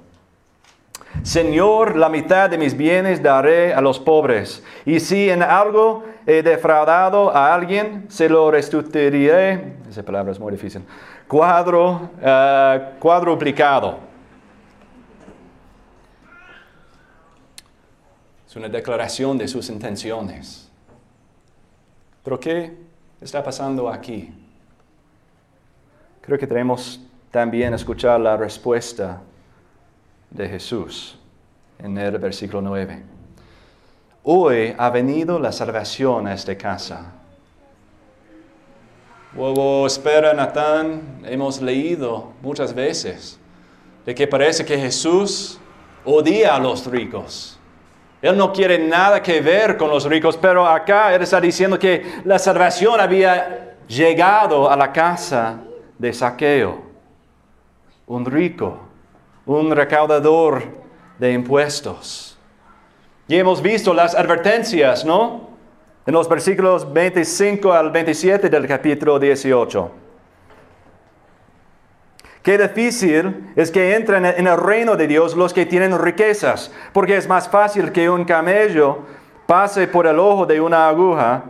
Señor, 1.22 1.94
la 1.94 2.09
mitad 2.09 2.50
de 2.50 2.59
mis 2.59 2.76
bienes 2.76 3.22
daré 3.22 3.72
a 3.72 3.81
los 3.81 4.00
pobres, 4.00 4.61
y 4.85 4.98
si 4.98 5.31
en 5.31 5.40
algo 5.40 6.02
he 6.26 6.42
defraudado 6.42 7.31
a 7.31 7.55
alguien, 7.55 8.07
se 8.09 8.28
lo 8.28 8.50
restituiré. 8.50 9.74
Esa 9.88 10.02
palabra 10.02 10.33
es 10.33 10.40
muy 10.40 10.50
difícil. 10.50 10.83
Cuadro, 11.28 12.11
uh, 12.20 12.98
cuadruplicado. 12.98 13.98
Es 18.48 18.57
una 18.57 18.68
declaración 18.68 19.38
de 19.38 19.46
sus 19.46 19.70
intenciones. 19.70 20.71
Pero 22.22 22.38
¿qué 22.38 22.76
está 23.20 23.42
pasando 23.42 23.88
aquí? 23.88 24.32
Creo 26.20 26.38
que 26.38 26.46
tenemos 26.46 27.00
también 27.30 27.74
escuchar 27.74 28.20
la 28.20 28.37
respuesta 28.37 29.20
de 30.30 30.48
Jesús 30.48 31.18
en 31.78 31.98
el 31.98 32.18
versículo 32.18 32.62
9. 32.62 33.02
Hoy 34.24 34.74
ha 34.78 34.90
venido 34.90 35.38
la 35.38 35.50
salvación 35.50 36.28
a 36.28 36.35
esta 36.35 36.56
casa. 36.56 37.12
Wow, 39.35 39.87
espera, 39.87 40.32
Natán, 40.32 41.22
hemos 41.24 41.61
leído 41.61 42.32
muchas 42.40 42.72
veces 42.74 43.40
de 44.06 44.14
que 44.14 44.28
parece 44.28 44.64
que 44.64 44.78
Jesús 44.78 45.58
odia 46.04 46.54
a 46.54 46.61
los 46.61 46.87
ricos. 46.87 47.58
Él 48.22 48.37
no 48.37 48.52
quiere 48.52 48.78
nada 48.78 49.20
que 49.20 49.40
ver 49.40 49.76
con 49.76 49.90
los 49.90 50.04
ricos, 50.04 50.37
pero 50.37 50.64
acá 50.64 51.12
Él 51.12 51.22
está 51.22 51.40
diciendo 51.40 51.76
que 51.76 52.20
la 52.24 52.38
salvación 52.38 53.00
había 53.00 53.74
llegado 53.88 54.70
a 54.70 54.76
la 54.76 54.92
casa 54.92 55.58
de 55.98 56.12
Saqueo, 56.12 56.82
un 58.06 58.24
rico, 58.24 58.78
un 59.44 59.74
recaudador 59.74 60.62
de 61.18 61.32
impuestos. 61.32 62.38
Y 63.26 63.37
hemos 63.37 63.61
visto 63.61 63.92
las 63.92 64.14
advertencias, 64.14 65.04
¿no? 65.04 65.50
En 66.06 66.14
los 66.14 66.28
versículos 66.28 66.92
25 66.92 67.72
al 67.72 67.90
27 67.90 68.48
del 68.48 68.68
capítulo 68.68 69.18
18. 69.18 70.01
Qué 72.42 72.59
difícil 72.59 73.52
es 73.55 73.70
que 73.70 73.94
entren 73.94 74.26
en 74.26 74.46
el 74.46 74.57
reino 74.57 74.96
de 74.96 75.07
Dios 75.07 75.37
los 75.37 75.52
que 75.52 75.64
tienen 75.64 75.96
riquezas, 75.96 76.72
porque 76.92 77.16
es 77.16 77.28
más 77.28 77.48
fácil 77.48 77.92
que 77.92 78.11
un 78.11 78.24
camello 78.24 79.00
pase 79.46 79.87
por 79.87 80.07
el 80.07 80.18
ojo 80.18 80.44
de 80.44 80.61
una 80.61 80.88
aguja 80.88 81.44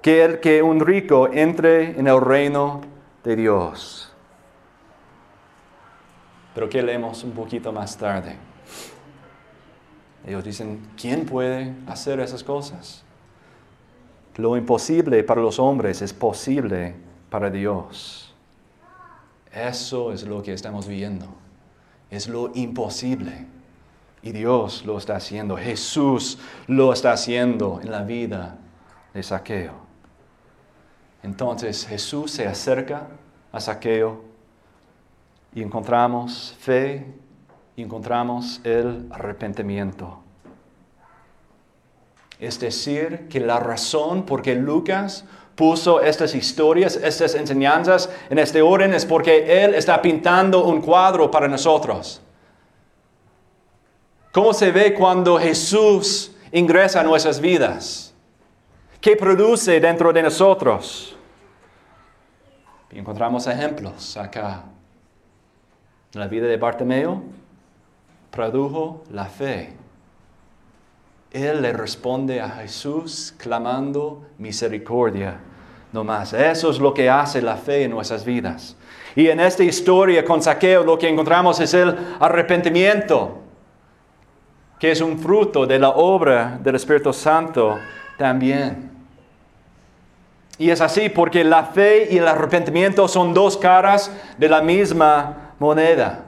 que 0.00 0.24
el 0.24 0.40
que 0.40 0.62
un 0.62 0.78
rico 0.78 1.28
entre 1.32 1.98
en 1.98 2.06
el 2.06 2.20
reino 2.20 2.82
de 3.24 3.34
Dios. 3.34 4.12
Pero 6.54 6.68
¿qué 6.68 6.82
leemos 6.82 7.24
un 7.24 7.32
poquito 7.32 7.72
más 7.72 7.96
tarde? 7.96 8.36
Ellos 10.26 10.44
dicen, 10.44 10.88
¿quién 11.00 11.24
puede 11.24 11.74
hacer 11.86 12.20
esas 12.20 12.44
cosas? 12.44 13.02
Lo 14.36 14.56
imposible 14.56 15.24
para 15.24 15.40
los 15.40 15.58
hombres 15.58 16.00
es 16.00 16.12
posible 16.12 16.94
para 17.28 17.50
Dios. 17.50 18.34
Eso 19.52 20.12
es 20.12 20.24
lo 20.24 20.42
que 20.42 20.52
estamos 20.52 20.86
viendo. 20.86 21.26
Es 22.10 22.28
lo 22.28 22.50
imposible. 22.54 23.46
Y 24.22 24.32
Dios 24.32 24.84
lo 24.84 24.98
está 24.98 25.16
haciendo. 25.16 25.56
Jesús 25.56 26.38
lo 26.66 26.92
está 26.92 27.12
haciendo 27.12 27.80
en 27.82 27.90
la 27.90 28.02
vida 28.02 28.58
de 29.14 29.22
Saqueo. 29.22 29.72
Entonces 31.22 31.86
Jesús 31.86 32.30
se 32.30 32.46
acerca 32.46 33.08
a 33.52 33.60
Saqueo 33.60 34.22
y 35.54 35.62
encontramos 35.62 36.54
fe 36.58 37.06
y 37.76 37.82
encontramos 37.82 38.60
el 38.64 39.06
arrepentimiento. 39.10 40.20
Es 42.38 42.60
decir, 42.60 43.28
que 43.28 43.40
la 43.40 43.58
razón 43.58 44.24
por 44.24 44.42
que 44.42 44.54
Lucas 44.54 45.24
puso 45.58 46.00
estas 46.00 46.36
historias, 46.36 46.94
estas 46.94 47.34
enseñanzas 47.34 48.08
en 48.30 48.38
este 48.38 48.62
orden 48.62 48.94
es 48.94 49.04
porque 49.04 49.64
Él 49.64 49.74
está 49.74 50.00
pintando 50.00 50.64
un 50.64 50.80
cuadro 50.80 51.28
para 51.32 51.48
nosotros. 51.48 52.22
¿Cómo 54.30 54.54
se 54.54 54.70
ve 54.70 54.94
cuando 54.94 55.36
Jesús 55.36 56.30
ingresa 56.52 57.00
a 57.00 57.02
nuestras 57.02 57.40
vidas? 57.40 58.14
¿Qué 59.00 59.16
produce 59.16 59.80
dentro 59.80 60.12
de 60.12 60.22
nosotros? 60.22 61.16
Y 62.92 63.00
encontramos 63.00 63.48
ejemplos 63.48 64.16
acá. 64.16 64.62
En 66.14 66.20
la 66.20 66.28
vida 66.28 66.46
de 66.46 66.56
Bartimeo 66.56 67.20
produjo 68.30 69.02
la 69.10 69.24
fe. 69.24 69.72
Él 71.32 71.62
le 71.62 71.72
responde 71.72 72.40
a 72.40 72.48
Jesús 72.48 73.34
clamando 73.36 74.24
misericordia. 74.38 75.40
No 75.92 76.04
más. 76.04 76.32
Eso 76.32 76.70
es 76.70 76.78
lo 76.78 76.92
que 76.92 77.08
hace 77.08 77.40
la 77.40 77.56
fe 77.56 77.84
en 77.84 77.90
nuestras 77.90 78.24
vidas. 78.24 78.76
Y 79.16 79.28
en 79.28 79.40
esta 79.40 79.64
historia 79.64 80.24
con 80.24 80.42
Saqueo 80.42 80.84
lo 80.84 80.98
que 80.98 81.08
encontramos 81.08 81.58
es 81.60 81.74
el 81.74 81.96
arrepentimiento, 82.20 83.38
que 84.78 84.92
es 84.92 85.00
un 85.00 85.18
fruto 85.18 85.66
de 85.66 85.78
la 85.78 85.90
obra 85.90 86.58
del 86.62 86.76
Espíritu 86.76 87.12
Santo 87.12 87.78
también. 88.16 88.90
Y 90.58 90.70
es 90.70 90.80
así 90.80 91.08
porque 91.08 91.42
la 91.42 91.64
fe 91.64 92.08
y 92.10 92.18
el 92.18 92.28
arrepentimiento 92.28 93.08
son 93.08 93.32
dos 93.32 93.56
caras 93.56 94.12
de 94.36 94.48
la 94.48 94.60
misma 94.60 95.54
moneda. 95.58 96.26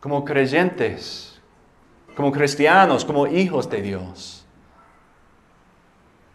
Como 0.00 0.24
creyentes, 0.24 1.40
como 2.16 2.32
cristianos, 2.32 3.04
como 3.04 3.26
hijos 3.26 3.68
de 3.68 3.82
Dios. 3.82 4.35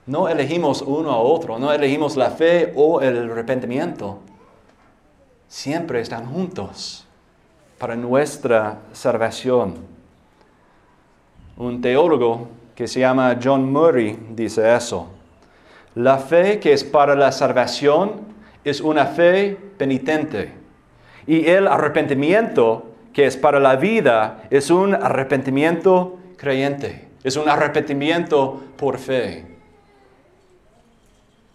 No 0.07 0.27
elegimos 0.27 0.81
uno 0.81 1.11
a 1.11 1.17
otro, 1.17 1.59
no 1.59 1.71
elegimos 1.71 2.17
la 2.17 2.31
fe 2.31 2.73
o 2.75 3.01
el 3.01 3.31
arrepentimiento. 3.31 4.19
Siempre 5.47 6.01
están 6.01 6.25
juntos 6.25 7.05
para 7.77 7.95
nuestra 7.95 8.79
salvación. 8.93 9.75
Un 11.57 11.81
teólogo 11.81 12.47
que 12.73 12.87
se 12.87 13.01
llama 13.01 13.37
John 13.41 13.71
Murray 13.71 14.17
dice 14.31 14.75
eso. 14.75 15.07
La 15.93 16.17
fe 16.17 16.59
que 16.59 16.73
es 16.73 16.83
para 16.83 17.15
la 17.15 17.31
salvación 17.31 18.21
es 18.63 18.81
una 18.81 19.05
fe 19.05 19.57
penitente. 19.77 20.53
Y 21.27 21.45
el 21.47 21.67
arrepentimiento 21.67 22.85
que 23.13 23.27
es 23.27 23.37
para 23.37 23.59
la 23.59 23.75
vida 23.75 24.43
es 24.49 24.71
un 24.71 24.95
arrepentimiento 24.95 26.17
creyente. 26.37 27.09
Es 27.23 27.35
un 27.35 27.49
arrepentimiento 27.49 28.61
por 28.77 28.97
fe. 28.97 29.50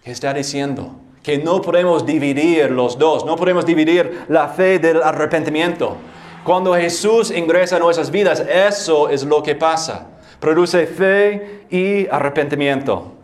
¿Qué 0.06 0.12
está 0.12 0.32
diciendo? 0.32 0.94
Que 1.20 1.36
no 1.36 1.60
podemos 1.60 2.06
dividir 2.06 2.70
los 2.70 2.96
dos. 2.96 3.26
No 3.26 3.34
podemos 3.34 3.66
dividir 3.66 4.22
la 4.28 4.46
fe 4.46 4.78
del 4.78 5.02
arrepentimiento. 5.02 5.96
Cuando 6.44 6.74
Jesús 6.76 7.32
ingresa 7.32 7.74
a 7.74 7.78
nuestras 7.80 8.12
vidas, 8.12 8.38
eso 8.38 9.08
es 9.08 9.24
lo 9.24 9.42
que 9.42 9.56
pasa. 9.56 10.06
Produce 10.38 10.86
fe 10.86 11.66
y 11.70 12.06
arrepentimiento. 12.06 13.14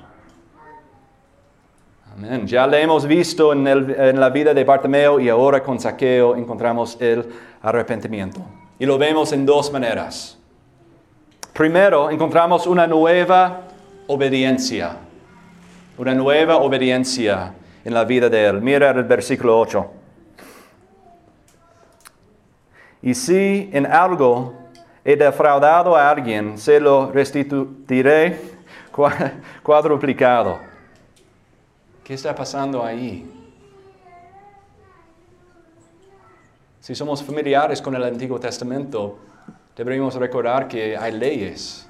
Ya 2.46 2.66
le 2.66 2.82
hemos 2.82 3.06
visto 3.06 3.52
en, 3.52 4.18
la 4.18 4.30
vida 4.30 4.52
de 4.52 4.64
Bartimeo 4.64 5.20
y 5.20 5.28
ahora 5.28 5.62
con 5.62 5.78
Saqueo 5.78 6.34
encontramos 6.34 7.00
el 7.00 7.24
arrepentimiento. 7.62 8.40
Y 8.80 8.86
lo 8.86 8.98
vemos 8.98 9.30
en 9.30 9.46
dos 9.46 9.72
maneras. 9.72 10.36
Primero, 11.52 12.10
encontramos 12.10 12.66
una 12.66 12.88
nueva 12.88 13.68
obediencia. 14.08 14.96
Una 15.98 16.14
nueva 16.14 16.56
obediencia 16.56 17.54
en 17.84 17.94
la 17.94 18.04
vida 18.04 18.28
de 18.30 18.46
él. 18.46 18.60
Mira 18.62 18.90
el 18.90 19.04
versículo 19.04 19.58
8. 19.60 19.90
Y 23.02 23.14
si 23.14 23.68
en 23.72 23.86
algo 23.86 24.54
he 25.04 25.16
defraudado 25.16 25.96
a 25.96 26.08
alguien, 26.08 26.56
se 26.56 26.80
lo 26.80 27.10
restituiré 27.12 28.40
cuadruplicado. 29.62 30.60
¿Qué 32.04 32.14
está 32.14 32.34
pasando 32.34 32.84
ahí? 32.84 33.30
Si 36.80 36.94
somos 36.94 37.22
familiares 37.22 37.82
con 37.82 37.94
el 37.94 38.02
Antiguo 38.02 38.40
Testamento, 38.40 39.18
deberíamos 39.76 40.14
recordar 40.14 40.66
que 40.66 40.96
hay 40.96 41.12
leyes 41.12 41.86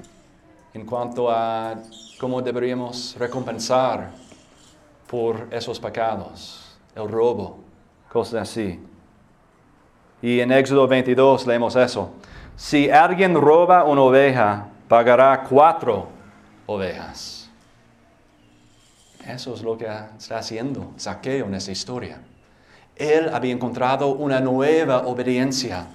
en 0.74 0.86
cuanto 0.86 1.30
a 1.30 1.74
cómo 2.18 2.40
deberíamos 2.40 3.14
recompensar 3.18 4.10
por 5.06 5.48
esos 5.50 5.78
pecados, 5.78 6.78
el 6.94 7.08
robo, 7.08 7.58
cosas 8.10 8.48
así. 8.48 8.80
Y 10.22 10.40
en 10.40 10.52
Éxodo 10.52 10.86
22 10.86 11.46
leemos 11.46 11.76
eso. 11.76 12.10
Si 12.56 12.88
alguien 12.90 13.34
roba 13.34 13.84
una 13.84 14.02
oveja, 14.02 14.68
pagará 14.88 15.44
cuatro 15.48 16.08
ovejas. 16.66 17.50
Eso 19.26 19.54
es 19.54 19.62
lo 19.62 19.76
que 19.76 19.86
está 20.18 20.38
haciendo 20.38 20.92
Saqueo 20.96 21.46
en 21.46 21.54
esta 21.54 21.72
historia. 21.72 22.20
Él 22.96 23.30
había 23.32 23.52
encontrado 23.52 24.08
una 24.08 24.40
nueva 24.40 25.06
obediencia. 25.06 25.86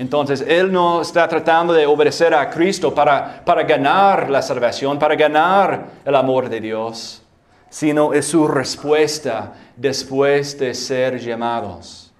Entonces, 0.00 0.42
Él 0.48 0.72
no 0.72 1.02
está 1.02 1.28
tratando 1.28 1.74
de 1.74 1.84
obedecer 1.84 2.32
a 2.32 2.48
Cristo 2.48 2.94
para, 2.94 3.44
para 3.44 3.64
ganar 3.64 4.30
la 4.30 4.40
salvación, 4.40 4.98
para 4.98 5.14
ganar 5.14 5.88
el 6.02 6.16
amor 6.16 6.48
de 6.48 6.58
Dios, 6.58 7.22
sino 7.68 8.14
es 8.14 8.24
su 8.24 8.48
respuesta 8.48 9.52
después 9.76 10.58
de 10.58 10.72
ser 10.72 11.20
llamados. 11.20 12.14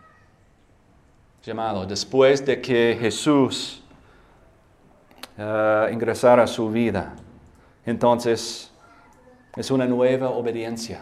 Llamado, 1.42 1.86
después 1.86 2.44
de 2.44 2.60
que 2.60 2.98
Jesús 3.00 3.82
uh, 5.38 5.90
ingresara 5.90 6.42
a 6.42 6.46
su 6.46 6.68
vida. 6.68 7.14
Entonces, 7.86 8.70
es 9.56 9.70
una 9.70 9.86
nueva 9.86 10.28
obediencia. 10.28 11.00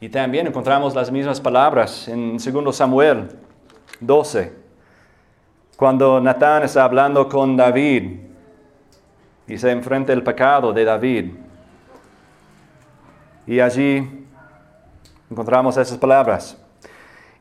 Y 0.00 0.08
también 0.08 0.46
encontramos 0.46 0.94
las 0.94 1.12
mismas 1.12 1.38
palabras 1.38 2.08
en 2.08 2.38
2 2.38 2.74
Samuel 2.74 3.43
12, 4.06 4.52
cuando 5.76 6.20
Natán 6.20 6.62
está 6.62 6.84
hablando 6.84 7.28
con 7.28 7.56
David 7.56 8.20
y 9.46 9.58
se 9.58 9.70
enfrenta 9.70 10.12
el 10.12 10.22
pecado 10.22 10.72
de 10.72 10.84
David. 10.84 11.32
Y 13.46 13.60
allí 13.60 14.26
encontramos 15.30 15.76
esas 15.76 15.98
palabras. 15.98 16.60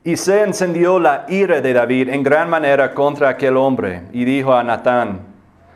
Y 0.04 0.18
se 0.18 0.42
encendió 0.42 1.00
la 1.00 1.26
ira 1.30 1.62
de 1.62 1.72
David 1.72 2.10
en 2.10 2.24
gran 2.24 2.50
manera 2.50 2.94
contra 2.94 3.30
aquel 3.30 3.56
hombre 3.56 4.04
y 4.12 4.26
dijo 4.26 4.54
a 4.54 4.64
Natán, 4.64 5.34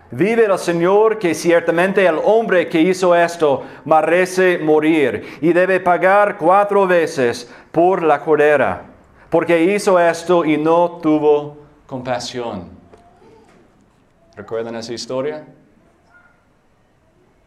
Vive 0.09 0.45
el 0.45 0.57
Señor 0.57 1.19
que 1.19 1.33
ciertamente 1.33 2.05
el 2.05 2.17
hombre 2.23 2.69
que 2.69 2.79
hizo 2.79 3.13
esto 3.13 3.63
merece 3.83 4.57
morir 4.57 5.37
y 5.41 5.51
debe 5.51 5.81
pagar 5.81 6.37
cuatro 6.37 6.87
veces 6.87 7.51
por 7.73 8.01
la 8.03 8.21
cordera, 8.21 8.83
porque 9.29 9.63
hizo 9.63 9.99
esto 9.99 10.45
y 10.45 10.57
no 10.57 10.99
tuvo 11.01 11.57
compasión. 11.85 12.69
¿Recuerdan 14.35 14.75
esa 14.75 14.93
historia? 14.93 15.45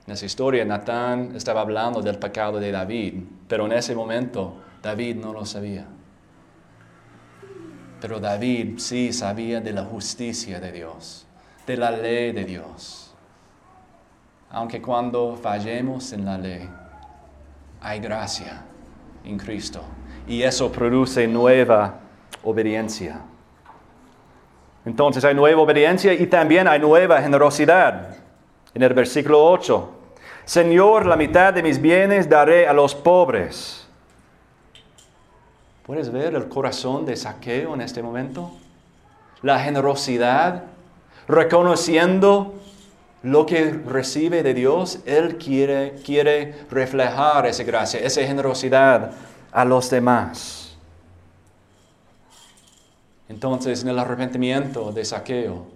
En 0.07 0.13
esa 0.13 0.27
historia 0.27 0.65
Natán 0.65 1.33
estaba 1.37 1.61
hablando 1.61 2.03
del 2.03 2.19
pecado 2.19 2.59
de 2.59 2.73
David, 2.73 3.23
pero 3.47 3.67
en 3.67 3.73
ese 3.73 3.95
momento 3.95 4.55
David 4.83 5.17
no 5.17 5.33
lo 5.33 5.45
sabía. 5.47 5.87
Pero 8.01 8.19
David 8.19 8.79
sí 8.79 9.13
sabía 9.13 9.61
de 9.61 9.73
la 9.73 9.85
justicia 9.85 10.59
de 10.59 10.73
Dios 10.73 11.27
de 11.71 11.77
la 11.77 11.91
ley 11.91 12.33
de 12.33 12.45
Dios. 12.45 13.07
aunque 14.53 14.83
cuando 14.83 15.37
fallemos 15.37 16.13
en 16.13 16.25
la 16.25 16.37
ley, 16.37 16.69
hay 17.81 18.01
gracia 18.01 18.65
en 19.25 19.39
Cristo. 19.39 19.81
Y 20.31 20.45
eso 20.45 20.71
produce 20.71 21.27
nueva 21.27 21.99
obediencia. 22.45 23.21
Entonces 24.85 25.25
hay 25.25 25.35
nueva 25.35 25.61
obediencia 25.61 26.15
y 26.15 26.25
también 26.29 26.69
hay 26.69 26.79
nueva 26.79 27.21
generosidad. 27.21 28.17
En 28.73 28.81
el 28.81 28.95
versículo 28.95 29.45
8, 29.45 29.91
Señor, 30.45 31.05
la 31.07 31.17
mitad 31.17 31.53
de 31.53 31.65
mis 31.65 31.81
bienes 31.81 32.29
daré 32.29 32.69
a 32.69 32.73
los 32.73 32.95
pobres. 32.95 33.89
¿Puedes 35.85 36.13
ver 36.13 36.37
el 36.37 36.49
corazón 36.49 37.05
de 37.05 37.17
Saqueo 37.17 37.75
en 37.75 37.81
este 37.81 38.01
momento? 38.01 38.53
La 39.43 39.59
generosidad, 39.59 40.63
reconociendo 41.27 42.55
lo 43.25 43.47
que 43.47 43.73
recibe 43.85 44.45
de 44.45 44.55
Dios, 44.55 45.01
Él 45.07 45.39
quiere, 45.39 45.97
quiere 46.05 46.55
reflejar 46.71 47.47
esa 47.47 47.65
gracia, 47.65 47.99
esa 47.99 48.23
generosidad 48.23 49.11
a 49.53 49.65
los 49.65 49.91
demás. 49.91 50.77
Entonces, 53.29 53.83
en 53.83 53.89
el 53.89 53.99
arrepentimiento 53.99 54.93
de 54.93 55.05
saqueo, 55.05 55.67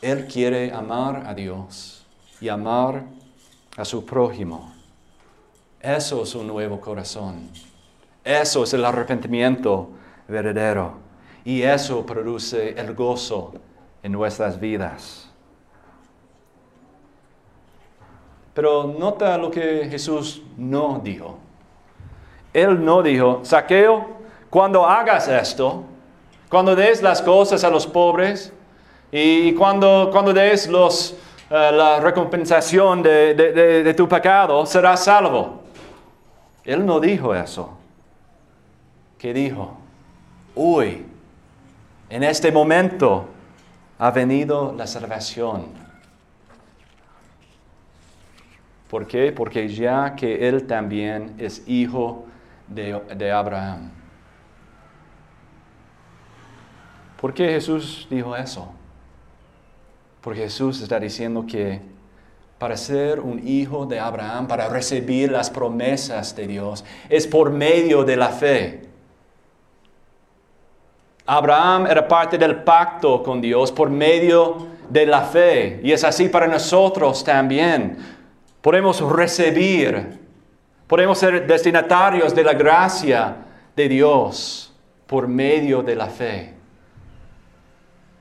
Él 0.00 0.26
quiere 0.26 0.72
amar 0.72 1.24
a 1.26 1.34
Dios 1.34 2.06
y 2.40 2.48
amar 2.48 3.04
a 3.76 3.84
su 3.84 4.04
prójimo. 4.04 4.72
Eso 5.80 6.22
es 6.22 6.34
un 6.34 6.46
nuevo 6.46 6.80
corazón. 6.80 7.50
Eso 8.24 8.64
es 8.64 8.72
el 8.72 8.84
arrepentimiento 8.84 9.90
verdadero. 10.26 10.94
Y 11.44 11.60
eso 11.60 12.06
produce 12.06 12.70
el 12.70 12.94
gozo 12.94 13.52
en 14.02 14.12
nuestras 14.12 14.58
vidas. 14.58 15.28
Pero 18.54 18.94
nota 18.98 19.36
lo 19.36 19.50
que 19.50 19.88
Jesús 19.90 20.42
no 20.56 21.00
dijo. 21.04 21.43
Él 22.54 22.82
no 22.82 23.02
dijo, 23.02 23.40
saqueo, 23.42 24.06
cuando 24.48 24.86
hagas 24.86 25.28
esto, 25.28 25.84
cuando 26.48 26.74
des 26.74 27.02
las 27.02 27.20
cosas 27.20 27.64
a 27.64 27.68
los 27.68 27.86
pobres 27.86 28.52
y 29.12 29.52
cuando, 29.54 30.08
cuando 30.10 30.32
des 30.32 30.68
los, 30.68 31.16
eh, 31.50 31.70
la 31.72 32.00
recompensación 32.00 33.02
de, 33.02 33.34
de 33.34 33.94
tu 33.94 34.08
pecado, 34.08 34.64
serás 34.64 35.04
salvo. 35.04 35.64
Él 36.64 36.86
no 36.86 37.00
dijo 37.00 37.34
eso. 37.34 37.76
¿Qué 39.18 39.34
dijo? 39.34 39.76
Hoy, 40.54 41.04
en 42.08 42.22
este 42.22 42.50
momento, 42.50 43.26
ha 43.98 44.10
venido 44.10 44.72
la 44.76 44.86
salvación 44.86 45.84
¿Por 48.94 49.08
qué? 49.08 49.32
Porque 49.32 49.68
ya 49.68 50.14
que 50.14 50.46
él 50.48 50.68
también 50.68 51.34
es 51.38 51.64
hijo 51.66 52.26
de, 52.68 53.30
Abraham. 53.32 53.90
¿Por 57.20 57.32
qué 57.32 57.48
Jesús 57.48 58.06
dijo 58.10 58.36
eso? 58.36 58.72
Porque 60.20 60.40
Jesús 60.40 60.80
está 60.80 60.98
diciendo 61.00 61.44
que 61.46 61.80
para 62.58 62.76
ser 62.76 63.20
un 63.20 63.46
hijo 63.46 63.86
de 63.86 64.00
Abraham, 64.00 64.46
para 64.46 64.68
recibir 64.68 65.30
las 65.30 65.50
promesas 65.50 66.34
de 66.36 66.46
Dios, 66.46 66.84
es 67.08 67.26
por 67.26 67.50
medio 67.50 68.04
de 68.04 68.16
la 68.16 68.28
fe. 68.28 68.82
Abraham 71.26 71.86
era 71.86 72.06
parte 72.06 72.36
del 72.36 72.62
pacto 72.62 73.22
con 73.22 73.40
Dios 73.40 73.72
por 73.72 73.88
medio 73.88 74.66
de 74.90 75.06
la 75.06 75.22
fe. 75.22 75.80
Y 75.82 75.92
es 75.92 76.04
así 76.04 76.28
para 76.28 76.46
nosotros 76.46 77.24
también 77.24 77.96
podemos 78.60 79.00
recibir, 79.00 80.20
podemos 80.94 81.18
ser 81.18 81.44
destinatarios 81.44 82.32
de 82.32 82.44
la 82.44 82.54
gracia 82.54 83.34
de 83.74 83.88
Dios 83.88 84.72
por 85.08 85.26
medio 85.26 85.82
de 85.82 85.96
la 85.96 86.06
fe. 86.06 86.54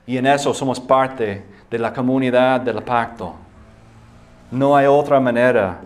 Y 0.07 0.17
en 0.17 0.25
eso 0.25 0.55
somos 0.55 0.79
parte 0.79 1.45
de 1.69 1.77
la 1.77 1.93
comunidad 1.93 2.61
del 2.61 2.81
pacto. 2.81 3.35
No 4.49 4.75
hay 4.75 4.87
otra 4.87 5.19
manera 5.19 5.81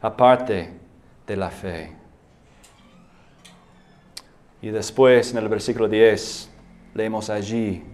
aparte 0.00 0.72
de 1.26 1.36
la 1.36 1.50
fe. 1.50 1.94
Y 4.62 4.70
después 4.70 5.32
en 5.32 5.36
el 5.40 5.48
versículo 5.50 5.88
10 5.88 6.50
leemos 6.94 7.28
allí 7.28 7.84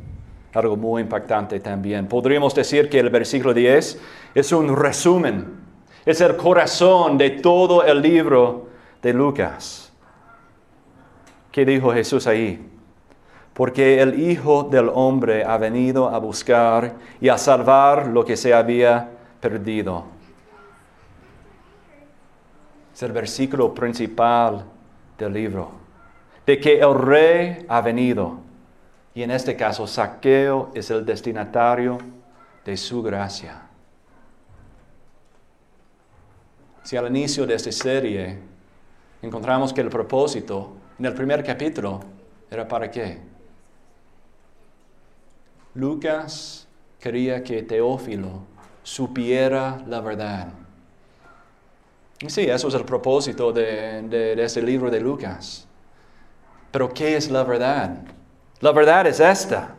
algo 0.54 0.76
muy 0.76 1.02
impactante 1.02 1.58
también. 1.58 2.06
Podríamos 2.06 2.54
decir 2.54 2.88
que 2.88 3.00
el 3.00 3.10
versículo 3.10 3.52
10 3.52 4.00
es 4.36 4.52
un 4.52 4.76
resumen 4.76 5.55
es 6.06 6.20
el 6.20 6.36
corazón 6.36 7.18
de 7.18 7.30
todo 7.30 7.82
el 7.84 8.00
libro 8.00 8.68
de 9.02 9.12
Lucas. 9.12 9.92
¿Qué 11.50 11.64
dijo 11.66 11.92
Jesús 11.92 12.28
ahí? 12.28 12.64
Porque 13.52 14.00
el 14.00 14.20
Hijo 14.20 14.62
del 14.62 14.88
Hombre 14.94 15.44
ha 15.44 15.58
venido 15.58 16.08
a 16.08 16.18
buscar 16.18 16.94
y 17.20 17.28
a 17.28 17.36
salvar 17.36 18.06
lo 18.06 18.24
que 18.24 18.36
se 18.36 18.54
había 18.54 19.10
perdido. 19.40 20.04
Es 22.94 23.02
el 23.02 23.12
versículo 23.12 23.74
principal 23.74 24.64
del 25.18 25.32
libro. 25.32 25.70
De 26.46 26.60
que 26.60 26.78
el 26.78 26.94
rey 26.94 27.66
ha 27.68 27.80
venido. 27.80 28.38
Y 29.12 29.22
en 29.24 29.32
este 29.32 29.56
caso, 29.56 29.86
Saqueo 29.88 30.70
es 30.72 30.88
el 30.90 31.04
destinatario 31.04 31.98
de 32.64 32.76
su 32.76 33.02
gracia. 33.02 33.65
Si 36.86 36.96
al 36.96 37.08
inicio 37.08 37.44
de 37.44 37.54
esta 37.56 37.72
serie 37.72 38.38
encontramos 39.20 39.72
que 39.72 39.80
el 39.80 39.88
propósito 39.88 40.70
en 40.96 41.06
el 41.06 41.14
primer 41.14 41.42
capítulo 41.42 41.98
era 42.48 42.68
para 42.68 42.88
qué? 42.88 43.18
Lucas 45.74 46.68
quería 47.00 47.42
que 47.42 47.64
Teófilo 47.64 48.42
supiera 48.84 49.82
la 49.88 50.00
verdad. 50.00 50.50
Y 52.20 52.30
sí, 52.30 52.42
eso 52.42 52.68
es 52.68 52.74
el 52.74 52.84
propósito 52.84 53.52
de, 53.52 54.02
de, 54.02 54.40
este 54.44 54.62
libro 54.62 54.88
de 54.88 55.00
Lucas. 55.00 55.66
Pero 56.70 56.94
¿qué 56.94 57.16
es 57.16 57.28
la 57.28 57.42
verdad? 57.42 57.96
La 58.60 58.70
verdad 58.70 59.08
es 59.08 59.18
esta, 59.18 59.74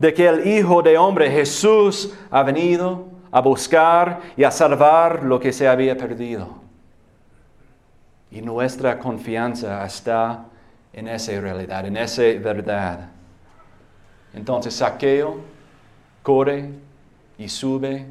de 0.00 0.12
que 0.12 0.26
el 0.26 0.48
Hijo 0.48 0.82
de 0.82 0.98
Hombre, 0.98 1.30
Jesús, 1.30 2.12
ha 2.28 2.42
venido 2.42 3.15
a 3.30 3.40
buscar 3.40 4.20
y 4.36 4.44
a 4.44 4.50
salvar 4.50 5.22
lo 5.22 5.38
que 5.40 5.52
se 5.52 5.68
había 5.68 5.96
perdido. 5.96 6.48
Y 8.30 8.42
nuestra 8.42 8.98
confianza 8.98 9.84
está 9.84 10.44
en 10.92 11.08
esa 11.08 11.40
realidad, 11.40 11.86
en 11.86 11.96
esa 11.96 12.22
verdad. 12.22 13.10
Entonces 14.34 14.74
Saqueo 14.74 15.40
corre 16.22 16.70
y 17.38 17.48
sube, 17.48 18.06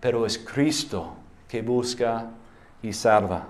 pero 0.00 0.26
es 0.26 0.38
Cristo 0.38 1.14
que 1.48 1.62
busca 1.62 2.26
y 2.82 2.92
salva. 2.92 3.46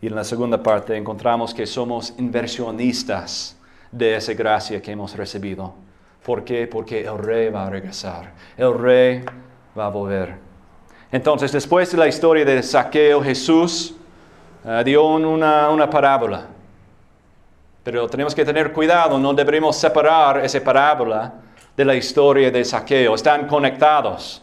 Y 0.00 0.08
en 0.08 0.14
la 0.14 0.24
segunda 0.24 0.62
parte 0.62 0.96
encontramos 0.96 1.54
que 1.54 1.66
somos 1.66 2.14
inversionistas 2.18 3.56
de 3.90 4.16
esa 4.16 4.34
gracia 4.34 4.82
que 4.82 4.92
hemos 4.92 5.16
recibido. 5.16 5.85
¿Por 6.26 6.42
qué? 6.42 6.66
Porque 6.66 7.06
el 7.06 7.18
rey 7.18 7.50
va 7.50 7.68
a 7.68 7.70
regresar. 7.70 8.32
El 8.56 8.76
rey 8.76 9.24
va 9.78 9.86
a 9.86 9.90
volver. 9.90 10.34
Entonces, 11.12 11.52
después 11.52 11.92
de 11.92 11.98
la 11.98 12.08
historia 12.08 12.44
de 12.44 12.64
saqueo, 12.64 13.22
Jesús 13.22 13.94
eh, 14.64 14.82
dio 14.84 15.06
una, 15.06 15.70
una 15.70 15.88
parábola. 15.88 16.48
Pero 17.84 18.08
tenemos 18.08 18.34
que 18.34 18.44
tener 18.44 18.72
cuidado, 18.72 19.16
no 19.20 19.32
debemos 19.34 19.76
separar 19.76 20.44
esa 20.44 20.58
parábola 20.64 21.32
de 21.76 21.84
la 21.84 21.94
historia 21.94 22.50
de 22.50 22.64
saqueo. 22.64 23.14
Están 23.14 23.46
conectados. 23.46 24.42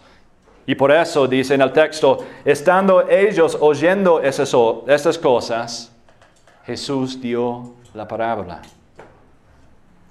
Y 0.65 0.75
por 0.75 0.89
eso 0.89 1.27
dice 1.27 1.55
en 1.55 1.63
el 1.63 1.73
texto, 1.73 2.25
estando 2.45 3.09
ellos 3.09 3.57
oyendo 3.59 4.21
esas, 4.21 4.55
esas 4.87 5.17
cosas, 5.17 5.91
Jesús 6.65 7.19
dio 7.19 7.73
la 7.93 8.07
parábola. 8.07 8.61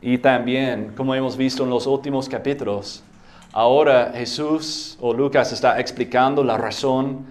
Y 0.03 0.19
también, 0.19 0.93
como 0.97 1.15
hemos 1.15 1.37
visto 1.37 1.63
en 1.63 1.71
los 1.71 1.87
últimos 1.87 2.29
capítulos, 2.29 3.05
ahora 3.53 4.13
Jesús 4.15 4.99
o 5.01 5.15
Lucas 5.15 5.53
está 5.53 5.79
explicando 5.79 6.43
la 6.43 6.59
razón 6.59 7.25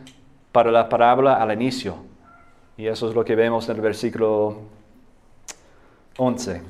para 0.53 0.71
la 0.71 0.87
parábola 0.87 1.33
al 1.35 1.51
inicio. 1.51 1.97
Y 2.77 2.87
eso 2.87 3.09
es 3.09 3.13
lo 3.13 3.25
que 3.25 3.35
vemos 3.35 3.67
en 3.67 3.75
el 3.75 3.81
versículo 3.81 4.59
11. 6.17 6.61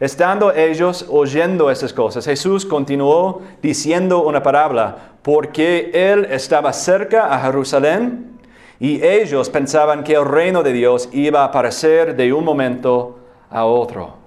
Estando 0.00 0.52
ellos 0.52 1.06
oyendo 1.08 1.70
estas 1.70 1.92
cosas, 1.92 2.24
Jesús 2.24 2.66
continuó 2.66 3.42
diciendo 3.62 4.24
una 4.24 4.42
parábola, 4.42 4.96
porque 5.22 5.90
él 5.94 6.26
estaba 6.30 6.72
cerca 6.72 7.32
a 7.32 7.40
Jerusalén 7.40 8.38
y 8.80 9.04
ellos 9.04 9.50
pensaban 9.50 10.02
que 10.02 10.14
el 10.14 10.24
reino 10.24 10.64
de 10.64 10.72
Dios 10.72 11.08
iba 11.12 11.42
a 11.42 11.46
aparecer 11.46 12.16
de 12.16 12.32
un 12.32 12.44
momento 12.44 13.18
a 13.50 13.64
otro. 13.64 14.17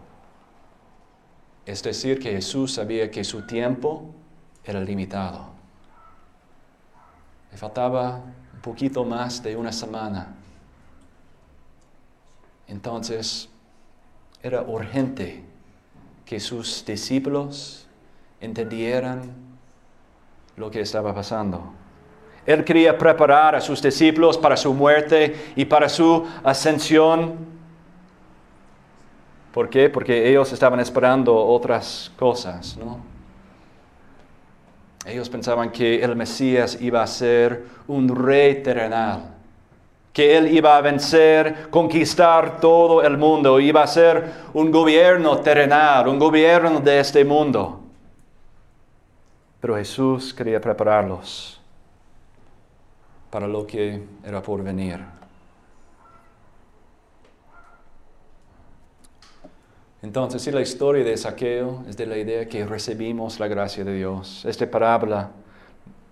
Es 1.66 1.84
decir, 1.84 2.20
que 2.20 2.32
Jesús 2.32 2.74
sabía 2.74 3.10
que 3.12 3.24
su 3.24 3.46
tiempo 3.46 4.14
era 4.64 4.80
limitado. 4.80 5.52
Le 7.52 7.58
faltaba 7.58 8.22
un 8.54 8.62
poquito 8.62 9.04
más 9.04 9.44
de 9.44 9.56
una 9.56 9.72
semana. 9.72 10.36
Entonces, 12.68 13.50
era 14.42 14.62
urgente 14.62 15.44
que 16.26 16.40
sus 16.40 16.84
discípulos 16.86 17.88
entendieran 18.40 19.34
lo 20.56 20.72
que 20.72 20.82
estaba 20.82 21.14
pasando. 21.14 21.74
Él 22.46 22.64
quería 22.64 22.98
preparar 22.98 23.56
a 23.56 23.62
sus 23.62 23.82
discípulos 23.82 24.38
para 24.38 24.58
su 24.58 24.74
muerte 24.74 25.54
y 25.56 25.66
para 25.66 25.88
su 25.90 26.26
ascensión. 26.44 27.61
¿Por 29.54 29.70
qué? 29.70 29.90
Porque 29.90 30.30
ellos 30.30 30.52
estaban 30.54 30.80
esperando 30.80 31.36
otras 31.36 32.12
cosas, 32.18 32.78
¿no? 32.78 33.00
Ellos 35.06 35.30
pensaban 35.30 35.72
que 35.72 36.02
el 36.04 36.16
Mesías 36.16 36.80
iba 36.80 37.02
a 37.02 37.08
ser 37.08 37.66
un 37.88 38.08
rey 38.16 38.62
terrenal, 38.62 39.34
que 40.14 40.38
él 40.38 40.56
iba 40.56 40.78
a 40.78 40.82
vencer, 40.82 41.70
conquistar 41.70 42.60
todo 42.60 43.02
el 43.02 43.18
mundo, 43.18 43.60
iba 43.60 43.82
a 43.82 43.88
ser 43.88 44.32
un 44.54 44.72
gobierno 44.72 45.40
terrenal, 45.40 46.08
un 46.08 46.20
gobierno 46.20 46.80
de 46.80 47.00
este 47.00 47.26
mundo. 47.26 47.82
Pero 49.60 49.76
Jesús 49.76 50.34
quería 50.34 50.62
prepararlos 50.62 51.60
para 53.32 53.48
lo 53.48 53.66
que 53.66 54.04
era 54.24 54.42
por 54.42 54.64
venir. 54.64 55.21
Entonces, 60.02 60.42
si 60.42 60.52
la 60.52 60.62
historia 60.62 61.04
de 61.04 61.16
Saqueo 61.16 61.84
es 61.88 61.96
de 61.96 62.08
la 62.08 62.18
idea 62.18 62.48
que 62.48 62.66
recibimos 62.66 63.40
la 63.40 63.48
gracia 63.48 63.84
de 63.84 63.94
Dios, 63.94 64.44
esta 64.46 64.70
parábola 64.70 65.30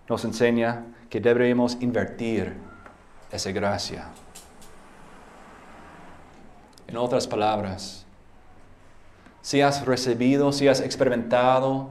nos 0.08 0.24
enseña 0.26 0.86
que 1.10 1.20
deberíamos 1.20 1.78
invertir 1.82 2.54
esa 3.32 3.52
gracia. 3.52 4.10
En 6.88 6.98
otras 6.98 7.28
palabras, 7.28 8.06
si 9.42 9.62
has 9.62 9.86
recibido, 9.86 10.52
si 10.52 10.68
has 10.68 10.82
experimentado 10.82 11.90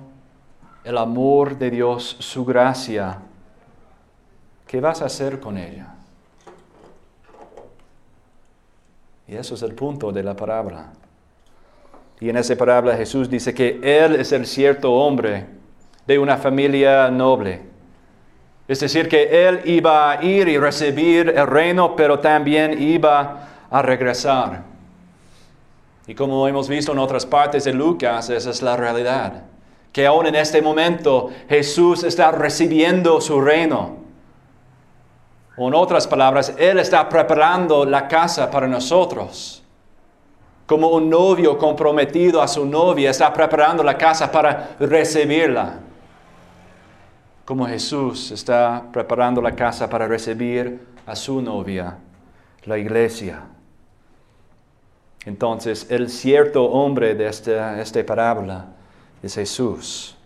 el 0.84 0.98
amor 0.98 1.58
de 1.58 1.70
Dios, 1.70 2.16
su 2.20 2.44
gracia, 2.44 3.18
¿qué 4.68 4.80
vas 4.80 5.02
a 5.02 5.06
hacer 5.06 5.40
con 5.40 5.58
ella? 5.58 5.94
Y 9.26 9.34
eso 9.34 9.56
es 9.56 9.62
el 9.62 9.74
punto 9.74 10.12
de 10.12 10.22
la 10.22 10.34
parábola. 10.34 10.92
Y 12.20 12.28
en 12.28 12.36
esa 12.36 12.56
parábola 12.56 12.96
Jesús 12.96 13.30
dice 13.30 13.54
que 13.54 13.78
Él 13.82 14.16
es 14.16 14.32
el 14.32 14.46
cierto 14.46 14.92
hombre 14.92 15.46
de 16.06 16.18
una 16.18 16.36
familia 16.36 17.10
noble. 17.10 17.62
Es 18.66 18.80
decir, 18.80 19.08
que 19.08 19.48
Él 19.48 19.60
iba 19.64 20.10
a 20.10 20.22
ir 20.22 20.48
y 20.48 20.58
recibir 20.58 21.32
el 21.34 21.46
reino, 21.46 21.94
pero 21.94 22.18
también 22.18 22.82
iba 22.82 23.48
a 23.70 23.82
regresar. 23.82 24.62
Y 26.06 26.14
como 26.14 26.48
hemos 26.48 26.68
visto 26.68 26.92
en 26.92 26.98
otras 26.98 27.24
partes 27.24 27.64
de 27.64 27.72
Lucas, 27.72 28.30
esa 28.30 28.50
es 28.50 28.62
la 28.62 28.76
realidad. 28.76 29.44
Que 29.92 30.06
aún 30.06 30.26
en 30.26 30.34
este 30.34 30.60
momento 30.60 31.30
Jesús 31.48 32.02
está 32.02 32.30
recibiendo 32.30 33.20
su 33.20 33.40
reino. 33.40 33.96
O 35.56 35.68
en 35.68 35.74
otras 35.74 36.06
palabras, 36.06 36.54
Él 36.58 36.78
está 36.78 37.08
preparando 37.08 37.84
la 37.84 38.08
casa 38.08 38.50
para 38.50 38.66
nosotros. 38.66 39.62
Como 40.68 40.88
un 40.88 41.08
novio 41.08 41.56
comprometido 41.56 42.42
a 42.42 42.46
su 42.46 42.66
novia 42.66 43.08
está 43.08 43.32
preparando 43.32 43.82
la 43.82 43.96
casa 43.96 44.30
para 44.30 44.76
recibirla. 44.78 45.80
Como 47.46 47.66
Jesús 47.66 48.30
está 48.32 48.84
preparando 48.92 49.40
la 49.40 49.52
casa 49.52 49.88
para 49.88 50.06
recibir 50.06 50.86
a 51.06 51.16
su 51.16 51.40
novia, 51.40 51.96
la 52.66 52.76
iglesia. 52.76 53.44
Entonces, 55.24 55.86
el 55.88 56.10
cierto 56.10 56.62
hombre 56.66 57.14
de 57.14 57.28
esta, 57.28 58.04
parábola 58.06 58.66
es 59.22 59.36
Jesús. 59.36 60.18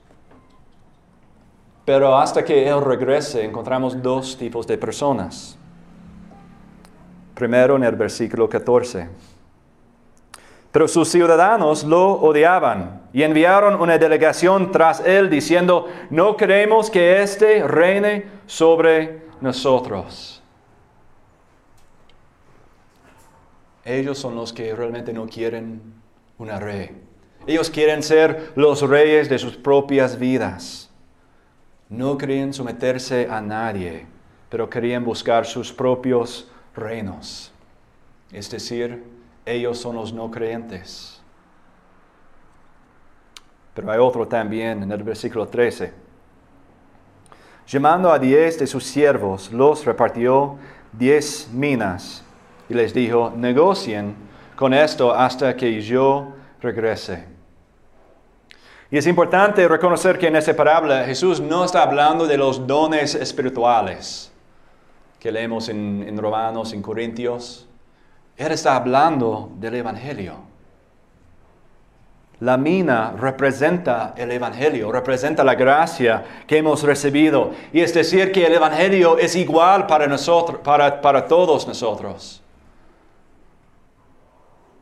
Pero 1.84 2.18
hasta 2.18 2.44
que 2.44 2.68
Él 2.68 2.80
regrese 2.80 3.44
encontramos 3.44 4.02
dos 4.02 4.36
tipos 4.36 4.66
de 4.66 4.76
personas. 4.76 5.56
Primero 7.32 7.76
en 7.76 7.84
el 7.84 7.94
versículo 7.94 8.48
14. 8.48 9.31
Pero 10.72 10.88
sus 10.88 11.10
ciudadanos 11.10 11.84
lo 11.84 12.12
odiaban 12.12 13.02
y 13.12 13.22
enviaron 13.22 13.78
una 13.80 13.98
delegación 13.98 14.72
tras 14.72 15.00
él 15.00 15.28
diciendo, 15.28 15.88
no 16.08 16.34
queremos 16.36 16.90
que 16.90 17.22
éste 17.22 17.62
reine 17.68 18.24
sobre 18.46 19.20
nosotros. 19.42 20.42
Ellos 23.84 24.18
son 24.18 24.34
los 24.34 24.52
que 24.52 24.74
realmente 24.74 25.12
no 25.12 25.26
quieren 25.26 25.82
una 26.38 26.58
rey. 26.58 26.90
Ellos 27.46 27.68
quieren 27.68 28.02
ser 28.02 28.52
los 28.54 28.80
reyes 28.88 29.28
de 29.28 29.38
sus 29.38 29.56
propias 29.56 30.18
vidas. 30.18 30.88
No 31.90 32.16
querían 32.16 32.54
someterse 32.54 33.28
a 33.28 33.42
nadie, 33.42 34.06
pero 34.48 34.70
querían 34.70 35.04
buscar 35.04 35.44
sus 35.44 35.70
propios 35.70 36.48
reinos. 36.74 37.52
Es 38.32 38.50
decir, 38.50 39.02
ellos 39.44 39.78
son 39.78 39.96
los 39.96 40.12
no 40.12 40.30
creyentes. 40.30 41.20
Pero 43.74 43.90
hay 43.90 43.98
otro 43.98 44.26
también 44.28 44.82
en 44.82 44.92
el 44.92 45.02
versículo 45.02 45.46
13. 45.46 45.92
Llamando 47.66 48.12
a 48.12 48.18
diez 48.18 48.58
de 48.58 48.66
sus 48.66 48.84
siervos, 48.84 49.50
los 49.52 49.84
repartió 49.84 50.58
diez 50.92 51.48
minas 51.52 52.24
y 52.68 52.74
les 52.74 52.92
dijo, 52.92 53.32
negocien 53.34 54.14
con 54.56 54.74
esto 54.74 55.12
hasta 55.14 55.56
que 55.56 55.80
yo 55.80 56.34
regrese. 56.60 57.32
Y 58.90 58.98
es 58.98 59.06
importante 59.06 59.66
reconocer 59.66 60.18
que 60.18 60.26
en 60.26 60.36
esta 60.36 60.54
parábola 60.54 61.04
Jesús 61.04 61.40
no 61.40 61.64
está 61.64 61.82
hablando 61.82 62.26
de 62.26 62.36
los 62.36 62.66
dones 62.66 63.14
espirituales 63.14 64.30
que 65.18 65.32
leemos 65.32 65.68
en, 65.68 66.18
Romanos, 66.18 66.72
en 66.74 66.82
Corintios. 66.82 67.66
Él 68.42 68.50
está 68.50 68.74
hablando 68.74 69.52
del 69.60 69.76
Evangelio. 69.76 70.34
La 72.40 72.56
mina 72.56 73.12
representa 73.16 74.14
el 74.16 74.32
Evangelio, 74.32 74.90
representa 74.90 75.44
la 75.44 75.54
gracia 75.54 76.24
que 76.44 76.58
hemos 76.58 76.82
recibido. 76.82 77.52
Y 77.72 77.80
es 77.80 77.94
decir, 77.94 78.32
que 78.32 78.44
el 78.44 78.54
Evangelio 78.54 79.16
es 79.16 79.36
igual 79.36 79.86
para 79.86 80.08
nosotros, 80.08 80.58
para, 80.58 81.00
para 81.00 81.28
todos 81.28 81.68
nosotros. 81.68 82.42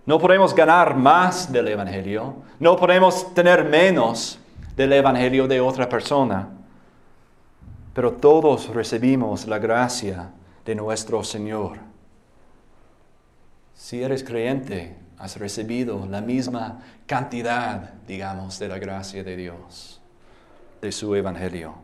No 0.07 0.19
podemos 0.19 0.55
ganar 0.55 0.97
más 0.97 1.53
del 1.53 1.69
Evangelio, 1.69 2.37
no 2.59 2.77
podemos 2.77 3.35
tener 3.35 3.65
menos 3.65 4.39
del 4.75 4.95
Evangelio 4.95 5.47
de 5.47 5.61
otra 5.61 5.87
persona, 5.87 6.49
pero 7.93 8.13
todos 8.13 8.69
recibimos 8.69 9.47
la 9.47 9.59
gracia 9.59 10.31
de 10.65 10.75
nuestro 10.75 11.23
Señor. 11.23 11.90
Si 13.81 14.03
eres 14.03 14.23
creyente, 14.23 14.95
has 15.19 15.39
recibido 15.39 16.07
la 16.07 16.21
misma 16.21 16.81
cantidad, 17.07 17.95
digamos, 18.07 18.59
de 18.59 18.69
la 18.69 18.79
gracia 18.79 19.25
de 19.25 19.35
Dios, 19.37 20.03
de 20.83 20.93
su 20.93 21.15
Evangelio. 21.15 21.75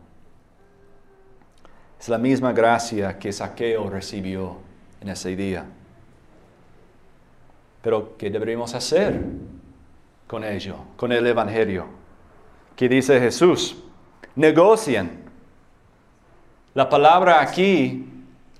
Es 1.99 2.07
la 2.07 2.19
misma 2.19 2.53
gracia 2.53 3.17
que 3.17 3.33
Saqueo 3.33 3.89
recibió 3.89 4.57
en 5.01 5.09
ese 5.09 5.35
día. 5.35 5.65
Pero, 7.81 8.15
¿qué 8.15 8.29
deberíamos 8.29 8.75
hacer 8.75 9.19
con 10.27 10.43
ello, 10.43 10.75
con 10.95 11.11
el 11.11 11.25
Evangelio? 11.25 11.87
¿Qué 12.75 12.87
dice 12.87 13.19
Jesús? 13.19 13.75
Negocien. 14.35 15.25
La 16.75 16.87
palabra 16.87 17.41
aquí, 17.41 18.07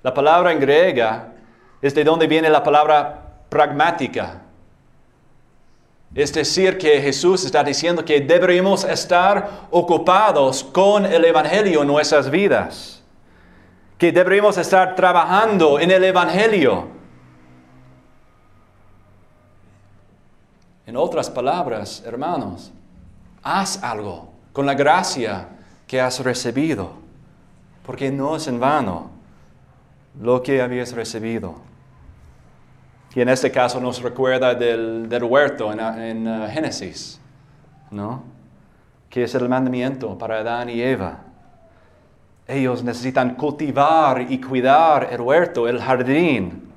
la 0.02 0.12
palabra 0.12 0.52
en 0.52 0.58
griega, 0.58 1.34
es 1.80 1.94
de 1.94 2.02
donde 2.02 2.26
viene 2.26 2.50
la 2.50 2.64
palabra 2.64 3.26
pragmática. 3.48 4.42
Es 6.14 6.32
decir, 6.32 6.78
que 6.78 7.00
Jesús 7.00 7.44
está 7.44 7.62
diciendo 7.62 8.04
que 8.04 8.20
deberíamos 8.20 8.84
estar 8.84 9.66
ocupados 9.70 10.64
con 10.64 11.04
el 11.04 11.24
Evangelio 11.24 11.82
en 11.82 11.88
nuestras 11.88 12.30
vidas. 12.30 13.02
Que 13.98 14.10
deberíamos 14.12 14.56
estar 14.56 14.94
trabajando 14.94 15.78
en 15.78 15.90
el 15.90 16.04
Evangelio 16.04 16.98
En 20.88 20.96
otras 20.96 21.28
palabras, 21.28 22.02
hermanos, 22.06 22.72
haz 23.42 23.84
algo 23.84 24.32
con 24.54 24.64
la 24.64 24.72
gracia 24.72 25.46
que 25.86 26.00
has 26.00 26.20
recibido, 26.20 26.92
porque 27.84 28.10
no 28.10 28.36
es 28.36 28.48
en 28.48 28.58
vano 28.58 29.10
lo 30.18 30.42
que 30.42 30.62
habías 30.62 30.92
recibido. 30.92 31.56
Y 33.14 33.20
en 33.20 33.28
este 33.28 33.50
caso 33.50 33.80
nos 33.80 34.02
recuerda 34.02 34.54
del, 34.54 35.22
huerto 35.22 35.72
en, 35.72 36.28
uh, 36.28 36.48
Génesis, 36.48 37.20
¿no? 37.90 38.22
Que 39.08 39.24
es 39.24 39.34
el 39.34 39.48
mandamiento 39.48 40.16
para 40.16 40.38
Adán 40.38 40.68
y 40.68 40.80
Eva. 40.80 41.24
Ellos 42.46 42.82
necesitan 42.82 43.34
cultivar 43.34 44.26
y 44.30 44.40
cuidar 44.40 45.08
el 45.10 45.20
huerto, 45.20 45.66
el 45.66 45.80
jardín. 45.80 46.70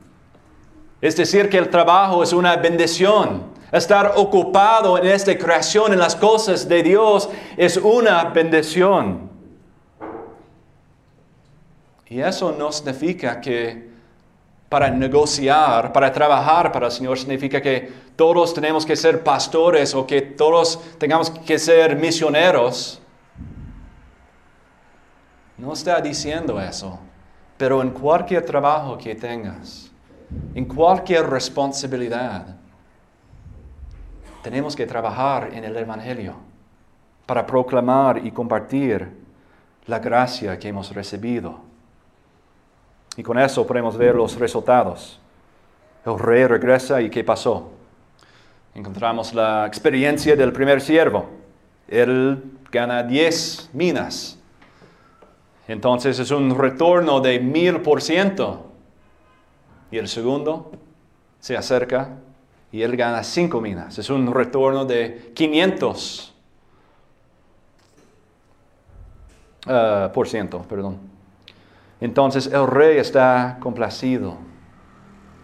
Es 1.02 1.16
decir, 1.16 1.50
que 1.50 1.58
el 1.58 1.70
trabajo 1.70 2.24
es 2.24 2.34
una 2.34 2.56
bendición. 2.56 3.44
Estar 3.72 4.14
ocupado 4.16 4.98
en 4.98 5.08
esta 5.08 5.38
creación, 5.38 5.94
en 5.94 6.00
las 6.00 6.16
cosas 6.16 6.68
de 6.68 6.84
Dios, 6.84 7.30
es 7.56 7.78
una 7.78 8.26
bendición. 8.26 9.30
Y 12.08 12.20
eso 12.20 12.54
no 12.58 12.72
significa 12.72 13.40
que 13.40 13.91
para 14.72 14.90
negociar, 14.90 15.92
para 15.92 16.10
trabajar 16.14 16.72
para 16.72 16.86
el 16.86 16.94
Señor, 16.94 17.20
significa 17.20 17.62
que 17.62 17.92
todos 18.16 18.54
tenemos 18.54 18.86
que 18.86 18.96
ser 18.96 19.22
pastores 19.22 19.94
o 19.94 20.08
que 20.08 20.22
todos 20.22 20.80
tengamos 20.98 21.30
que 21.30 21.60
ser 21.60 21.98
misioneros. 21.98 23.02
No 25.58 25.74
está 25.74 26.00
diciendo 26.00 26.58
eso, 26.58 26.98
pero 27.58 27.82
en 27.82 27.90
cualquier 27.90 28.46
trabajo 28.46 28.98
que 28.98 29.14
tengas, 29.14 29.92
en 30.56 30.64
cualquier 30.64 31.30
responsabilidad, 31.30 32.56
tenemos 34.42 34.74
que 34.74 34.88
trabajar 34.88 35.50
en 35.52 35.66
el 35.66 35.76
Evangelio 35.76 36.36
para 37.26 37.46
proclamar 37.46 38.26
y 38.26 38.32
compartir 38.32 39.18
la 39.88 40.00
gracia 40.00 40.58
que 40.58 40.70
hemos 40.70 40.96
recibido. 40.96 41.71
Y 43.18 43.24
con 43.24 43.38
eso 43.38 43.68
podemos 43.68 43.97
ver 43.97 44.16
los 44.16 44.38
resultados. 44.38 45.20
El 46.05 46.18
rey 46.18 46.45
regresa 46.45 47.01
y 47.01 47.09
¿qué 47.09 47.24
pasó? 47.24 47.72
Encontramos 48.74 49.34
la 49.34 49.68
experiencia 49.68 50.36
del 50.36 50.53
primer 50.53 50.82
siervo. 50.82 51.30
Él 51.88 52.41
gana 52.72 53.03
10 53.03 53.72
minas. 53.74 54.39
Entonces 55.68 56.20
es 56.20 56.32
un 56.32 56.57
retorno 56.57 57.20
de 57.20 57.39
mil 57.39 57.82
por 57.82 58.01
ciento. 58.01 58.72
Y 59.91 59.97
el 59.97 60.07
segundo 60.07 60.72
se 61.39 61.57
acerca 61.57 62.18
y 62.72 62.82
él 62.82 62.95
gana 62.95 63.24
5 63.24 63.59
minas. 63.59 63.97
Es 63.97 64.09
un 64.09 64.34
retorno 64.34 64.86
de 64.86 65.32
500 65.36 66.34
uh, 69.68 70.12
por 70.14 70.30
ciento, 70.30 70.62
perdón. 70.64 71.11
Entonces 72.02 72.47
el 72.47 72.66
rey 72.68 72.97
está 72.97 73.58
complacido 73.62 74.38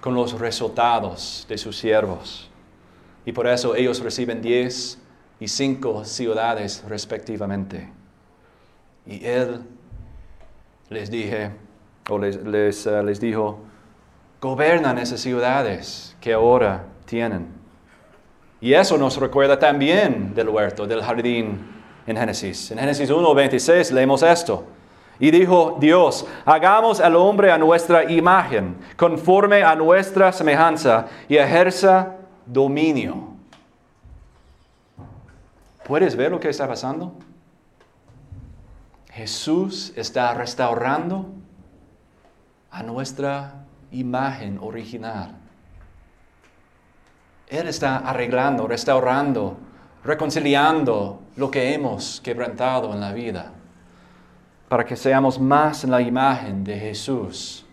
con 0.01 0.16
los 0.16 0.39
resultados 0.39 1.45
de 1.47 1.58
sus 1.58 1.78
siervos. 1.78 2.49
Y 3.26 3.32
por 3.32 3.47
eso 3.47 3.76
ellos 3.76 4.01
reciben 4.01 4.41
10 4.41 4.99
y 5.39 5.47
5 5.47 6.03
ciudades 6.03 6.84
respectivamente. 6.88 7.89
Y 9.05 9.24
él 9.24 9.62
les 10.89 11.12
dije, 11.12 11.51
o 12.10 12.18
les, 12.18 12.43
les, 12.43 12.86
uh, 12.88 13.03
les 13.03 13.20
dijo, 13.20 13.60
gobernan 14.41 14.97
esas 14.97 15.20
ciudades 15.22 16.16
que 16.20 16.34
ahora 16.34 16.86
tienen. 17.05 17.47
Y 18.60 18.74
eso 18.74 18.97
nos 18.97 19.18
recuerda 19.18 19.60
también 19.60 20.34
del 20.34 20.49
huerto, 20.49 20.88
del 20.88 21.03
jardín 21.03 21.60
en 22.08 22.18
Génesis. 22.18 22.72
En 22.72 22.80
Génesis 22.80 23.12
1.26 23.12 23.91
leemos 23.91 24.24
esto. 24.24 24.77
Y 25.20 25.32
dijo 25.32 25.78
Dios, 25.80 26.26
hagamos 26.45 26.99
al 26.99 27.15
hombre 27.15 27.51
a 27.51 27.57
nuestra 27.57 28.09
imagen, 28.11 28.78
conforme 28.95 29.63
a 29.63 29.76
nuestra 29.76 30.32
semejanza, 30.32 31.07
y 31.28 31.38
ejerza 31.38 32.15
dominio. 32.45 33.36
¿Puedes 35.86 36.15
ver 36.15 36.32
lo 36.32 36.39
que 36.39 36.49
está 36.49 36.68
pasando? 36.68 37.13
Jesús 39.11 39.93
está 39.95 40.34
restaurando 40.34 41.26
a 42.70 42.84
nuestra 42.84 43.65
imagen 43.91 44.59
original. 44.61 45.36
Él 47.47 47.68
está 47.68 47.97
arreglando, 47.97 48.68
restaurando, 48.68 49.57
reconciliando 50.03 51.22
lo 51.38 51.49
que 51.49 51.74
hemos 51.74 52.22
quebrantado 52.22 52.93
en 52.93 52.99
la 52.99 53.13
vida, 53.13 53.53
para 54.70 54.86
que 54.86 54.95
seamos 54.95 55.39
más 55.39 55.84
en 55.84 55.91
la 55.91 56.01
imagen 56.01 56.63
de 56.63 56.78
Jesús, 56.78 57.65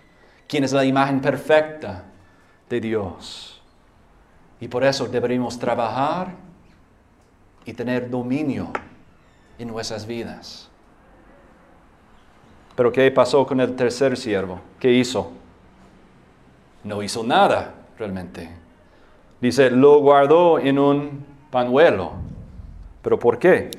quien 0.47 0.65
es 0.65 0.73
la 0.73 0.85
imagen 0.85 1.21
perfecta 1.21 2.05
de 2.69 2.81
Dios. 2.81 3.61
Y 4.61 4.69
por 4.69 4.85
eso 4.85 5.07
deberíamos 5.07 5.59
trabajar 5.59 6.29
y 7.65 7.73
tener 7.73 8.09
dominio 8.09 8.71
en 9.59 9.69
nuestras 9.69 10.07
vidas. 10.07 10.69
Pero 12.77 12.93
¿qué 12.93 13.11
pasó 13.11 13.47
con 13.47 13.61
el 13.61 13.75
tercer 13.75 14.17
siervo? 14.17 14.61
¿Qué 14.79 14.93
hizo? 14.93 15.33
No 16.83 17.03
hizo 17.03 17.25
nada 17.25 17.75
realmente. 17.99 18.51
Dice, 19.41 19.71
lo 19.71 20.01
guardó 20.01 20.59
en 20.59 20.79
un 20.79 21.27
panuelo. 21.51 22.13
¿Pero 23.03 23.19
por 23.19 23.39
qué? 23.39 23.71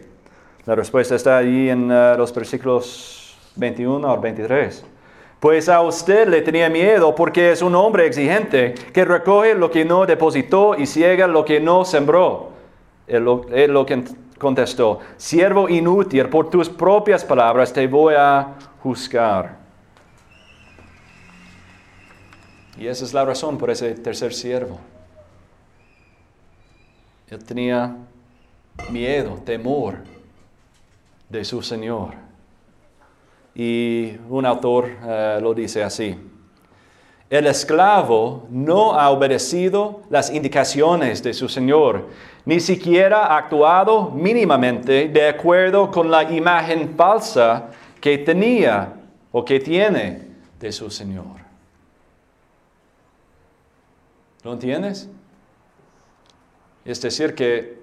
La 0.66 0.74
respuesta 0.74 1.16
está 1.16 1.38
ahí 1.38 1.70
en 1.70 1.92
uh, 1.92 2.18
los 2.18 2.34
versículos 2.34 3.38
21 3.56 4.12
al 4.12 4.20
23. 4.20 4.84
Pues 5.40 5.70
a 5.70 5.82
usted 5.82 6.28
le 6.28 6.42
tenía 6.42 6.70
miedo 6.70 7.14
porque 7.14 7.52
es 7.52 7.62
un 7.62 7.76
hombre 7.76 8.08
exigente 8.08 8.74
que 8.92 9.06
recoge 9.06 9.54
lo 9.54 9.70
que 9.70 9.86
no 9.86 10.08
depositó 10.08 10.76
y 10.76 10.88
ciega 10.88 11.28
lo 11.28 11.46
que 11.46 11.60
no 11.60 11.86
sembró. 11.86 12.50
Él 13.06 13.26
lo, 13.26 13.46
él 13.54 13.78
contestó, 14.40 15.02
siervo 15.18 15.70
inútil, 15.70 16.30
por 16.30 16.50
tus 16.50 16.68
propias 16.68 17.24
palabras 17.24 17.72
te 17.72 17.86
voy 17.86 18.16
a 18.18 18.56
juzgar. 18.82 19.58
Y 22.80 22.88
esa 22.88 23.06
es 23.06 23.14
la 23.14 23.24
razón 23.24 23.60
por 23.60 23.70
ese 23.70 23.94
tercer 23.94 24.34
siervo. 24.34 24.80
Él 27.30 27.44
tenía 27.46 27.96
miedo, 28.90 29.40
temor 29.46 30.15
de 31.30 31.46
su 31.46 31.62
Señor. 31.62 32.14
Y 33.54 34.18
un 34.30 34.46
autor 34.46 34.90
uh, 35.02 35.42
lo 35.42 35.54
dice 35.54 35.84
así. 35.84 36.16
El 37.30 37.48
esclavo 37.48 38.46
no 38.50 38.94
ha 38.94 39.10
obedecido 39.10 40.02
las 40.10 40.32
indicaciones 40.32 41.24
de 41.24 41.34
su 41.34 41.50
Señor, 41.50 42.10
ni 42.46 42.60
siquiera 42.60 43.26
ha 43.26 43.38
actuado 43.38 44.12
mínimamente 44.12 45.08
de 45.08 45.28
acuerdo 45.28 45.90
con 45.90 46.12
la 46.12 46.24
imagen 46.32 46.94
falsa 46.96 47.72
que 48.00 48.20
tenía 48.20 48.94
o 49.32 49.44
que 49.44 49.60
tiene 49.60 50.28
de 50.60 50.72
su 50.72 50.92
Señor. 50.92 51.46
¿Lo 54.44 54.54
entiendes? 54.54 55.10
Es 56.86 57.02
decir, 57.02 57.34
que 57.34 57.75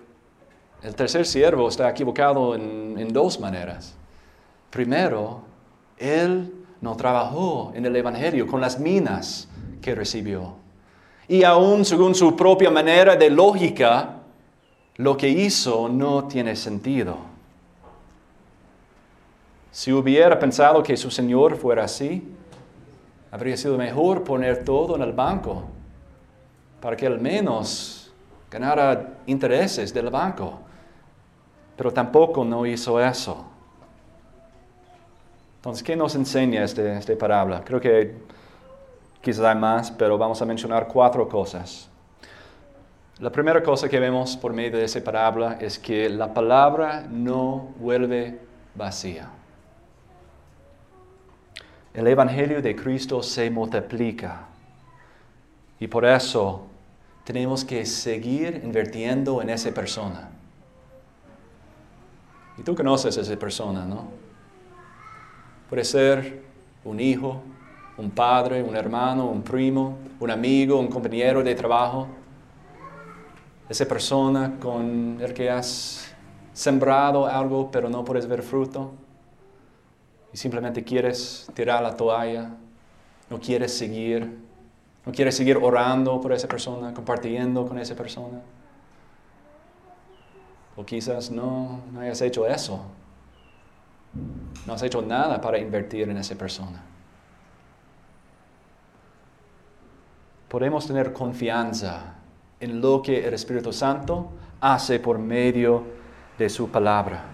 el 0.83 0.95
tercer 0.97 1.27
siervo 1.27 1.69
está 1.69 1.89
equivocado 1.89 2.55
en, 2.55 3.13
dos 3.13 3.39
maneras. 3.39 3.95
Primero, 4.71 5.43
él 5.99 6.53
no 6.81 6.97
trabajó 6.97 7.73
en 7.75 7.87
el 7.87 7.95
Evangelio 7.95 8.47
con 8.47 8.61
las 8.61 8.81
minas 8.81 9.49
que 9.81 9.95
recibió. 9.95 10.55
Y 11.29 11.45
aún 11.45 11.85
según 11.85 12.15
su 12.15 12.35
propia 12.35 12.71
manera 12.71 13.15
de 13.17 13.31
lógica, 13.31 14.17
lo 14.97 15.17
que 15.17 15.29
hizo 15.29 15.89
no 15.89 16.25
tiene 16.27 16.57
sentido. 16.57 17.17
Si 19.71 19.93
hubiera 19.93 20.39
pensado 20.39 20.83
que 20.83 20.97
su 20.97 21.11
Señor 21.11 21.57
fuera 21.57 21.85
así, 21.85 22.29
habría 23.31 23.57
sido 23.57 23.79
mejor 23.79 24.25
poner 24.25 24.65
todo 24.65 24.97
en 24.97 25.03
el 25.03 25.13
banco 25.13 25.65
para 26.81 26.97
que 26.97 27.07
al 27.07 27.21
menos 27.21 28.13
ganara 28.51 29.15
intereses 29.27 29.95
del 29.95 30.11
banco, 30.11 30.59
pero 31.83 31.93
tampoco 31.93 32.45
no 32.45 32.65
hizo 32.65 33.01
eso. 33.05 33.45
Entonces, 35.57 35.83
¿qué 35.83 35.97
nos 35.97 36.15
enseña 36.15 36.63
este, 36.63 36.97
esta 36.97 37.19
parábola? 37.19 37.61
Creo 37.65 37.81
que 37.81 38.19
quizás 39.21 39.45
hay 39.45 39.57
más, 39.57 39.91
pero 39.91 40.17
vamos 40.17 40.41
a 40.41 40.45
mencionar 40.45 40.87
cuatro 40.87 41.29
cosas. 41.29 41.89
La 43.19 43.31
primera 43.33 43.61
cosa 43.65 43.89
que 43.89 43.99
vemos 43.99 44.37
por 44.37 44.53
medio 44.53 44.79
de 44.79 44.85
esta 44.85 45.03
parábola 45.03 45.59
es 45.61 45.77
que 45.77 46.09
la 46.09 46.33
palabra 46.33 47.05
no 47.11 47.71
vuelve 47.81 48.39
vacía. 48.77 49.29
El 51.93 52.07
Evangelio 52.07 52.63
de 52.63 52.77
Cristo 52.77 53.25
se 53.25 53.51
multiplica 53.51 54.47
y 55.81 55.89
por 55.89 56.05
eso 56.05 56.65
tenemos 57.25 57.65
que 57.65 57.85
seguir 57.87 58.61
invirtiendo 58.63 59.43
en 59.43 59.51
esa 59.51 59.73
persona. 59.73 60.31
Y 62.59 62.63
tú 62.63 62.75
conoces 62.75 63.17
a 63.19 63.21
esa 63.23 63.37
persona, 63.37 63.85
¿no? 63.85 64.09
Puede 65.69 65.85
ser 65.85 66.43
un 66.85 67.01
hijo, 67.01 67.43
un 67.97 68.11
padre, 68.11 68.63
un 68.63 68.77
hermano, 68.77 69.27
un 69.27 69.43
primo, 69.43 69.99
un 70.21 70.31
amigo, 70.31 70.79
un 70.79 70.89
compañero 70.89 71.43
de 71.43 71.55
trabajo. 71.55 72.09
Esa 73.69 73.87
persona 73.87 74.59
con 74.61 75.19
el 75.21 75.33
que 75.33 75.49
has 75.51 76.15
sembrado 76.53 77.27
algo 77.27 77.71
pero 77.71 77.89
no 77.89 78.05
puedes 78.05 78.27
ver 78.27 78.43
fruto. 78.43 78.93
y 80.33 80.37
simplemente 80.37 80.83
quieres 80.83 81.47
tirar 81.55 81.83
la 81.83 81.95
toalla, 81.95 82.51
no 83.29 83.39
quieres 83.39 83.77
seguir, 83.77 84.39
no 85.05 85.13
quieres 85.13 85.37
seguir 85.37 85.59
orando 85.59 86.19
por 86.23 86.33
esa 86.33 86.49
persona, 86.49 86.95
compartiendo 86.95 87.67
con 87.67 87.79
esa 87.79 87.95
persona. 87.95 88.41
O 90.77 90.85
quizás 90.85 91.31
no, 91.31 91.81
no 91.93 92.01
hayas 92.01 92.21
hecho 92.23 92.47
eso. 92.47 92.81
No 94.67 94.75
has 94.75 94.83
hecho 94.83 95.03
nada 95.03 95.41
para 95.41 95.59
invertir 95.59 96.09
en 96.09 96.17
esa 96.17 96.35
persona. 96.35 96.83
Podemos 100.49 100.87
tener 100.87 101.13
confianza 101.13 102.15
en 102.61 102.81
lo 102.81 103.03
que 103.03 103.27
el 103.27 103.35
Espíritu 103.35 103.73
Santo 103.73 104.31
hace 104.61 105.01
por 105.01 105.19
medio 105.19 105.83
de 106.39 106.49
su 106.49 106.69
palabra. 106.69 107.25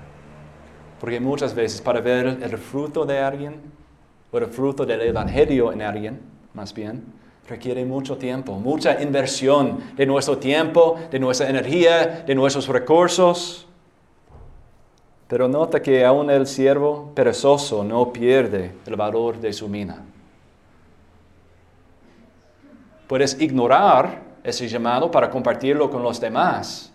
Porque 1.01 1.20
muchas 1.20 1.55
veces 1.55 1.80
para 1.80 2.01
ver 2.01 2.26
el 2.26 2.59
fruto 2.59 3.05
de 3.05 3.18
alguien, 3.18 3.61
o 4.30 4.39
el 4.39 4.47
fruto 4.47 4.84
del 4.86 5.03
Evangelio 5.03 5.72
en 5.72 5.82
alguien, 5.82 6.20
más 6.55 6.72
bien, 6.74 7.05
requiere 7.49 7.84
mucho 7.84 8.16
tiempo, 8.16 8.53
mucha 8.53 9.01
inversión 9.03 9.78
de 9.96 10.07
nuestro 10.07 10.38
tiempo, 10.38 10.99
de 11.11 11.18
nuestra 11.18 11.49
energía, 11.49 12.24
de 12.26 12.34
nuestros 12.34 12.68
recursos. 12.68 13.66
Pero 15.26 15.49
nota 15.49 15.80
que 15.80 16.05
aún 16.05 16.30
el 16.30 16.46
siervo 16.46 17.12
perezoso 17.14 17.84
no 17.84 18.12
pierde 18.12 18.72
el 18.86 18.96
valor 18.96 19.38
de 19.38 19.53
su 19.53 19.68
mina. 19.68 20.05
Puedes 23.07 23.40
ignorar 23.40 24.22
ese 24.44 24.68
llamado 24.68 25.11
para 25.11 25.30
compartirlo 25.30 25.90
con 25.90 26.03
los 26.03 26.20
demás, 26.20 26.92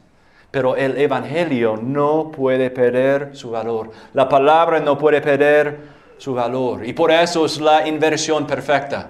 pero 0.51 0.75
el 0.75 0.97
Evangelio 0.97 1.77
no 1.77 2.31
puede 2.31 2.69
perder 2.69 3.35
su 3.35 3.49
valor. 3.49 3.91
La 4.13 4.29
palabra 4.29 4.79
no 4.79 4.97
puede 4.97 5.19
perder 5.21 5.79
su 6.19 6.35
valor. 6.35 6.85
Y 6.85 6.93
por 6.93 7.11
eso 7.11 7.45
es 7.45 7.59
la 7.59 7.87
inversión 7.87 8.45
perfecta. 8.45 9.09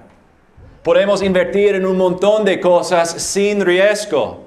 Podemos 0.83 1.21
invertir 1.21 1.75
en 1.75 1.85
un 1.85 1.97
montón 1.97 2.43
de 2.43 2.59
cosas 2.59 3.09
sin 3.11 3.65
riesgo. 3.65 4.43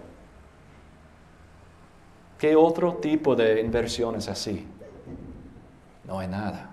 ¿Qué 2.38 2.54
otro 2.54 2.94
tipo 2.94 3.34
de 3.34 3.60
inversión 3.60 4.16
es 4.16 4.28
así? 4.28 4.66
No 6.04 6.18
hay 6.18 6.28
nada. 6.28 6.70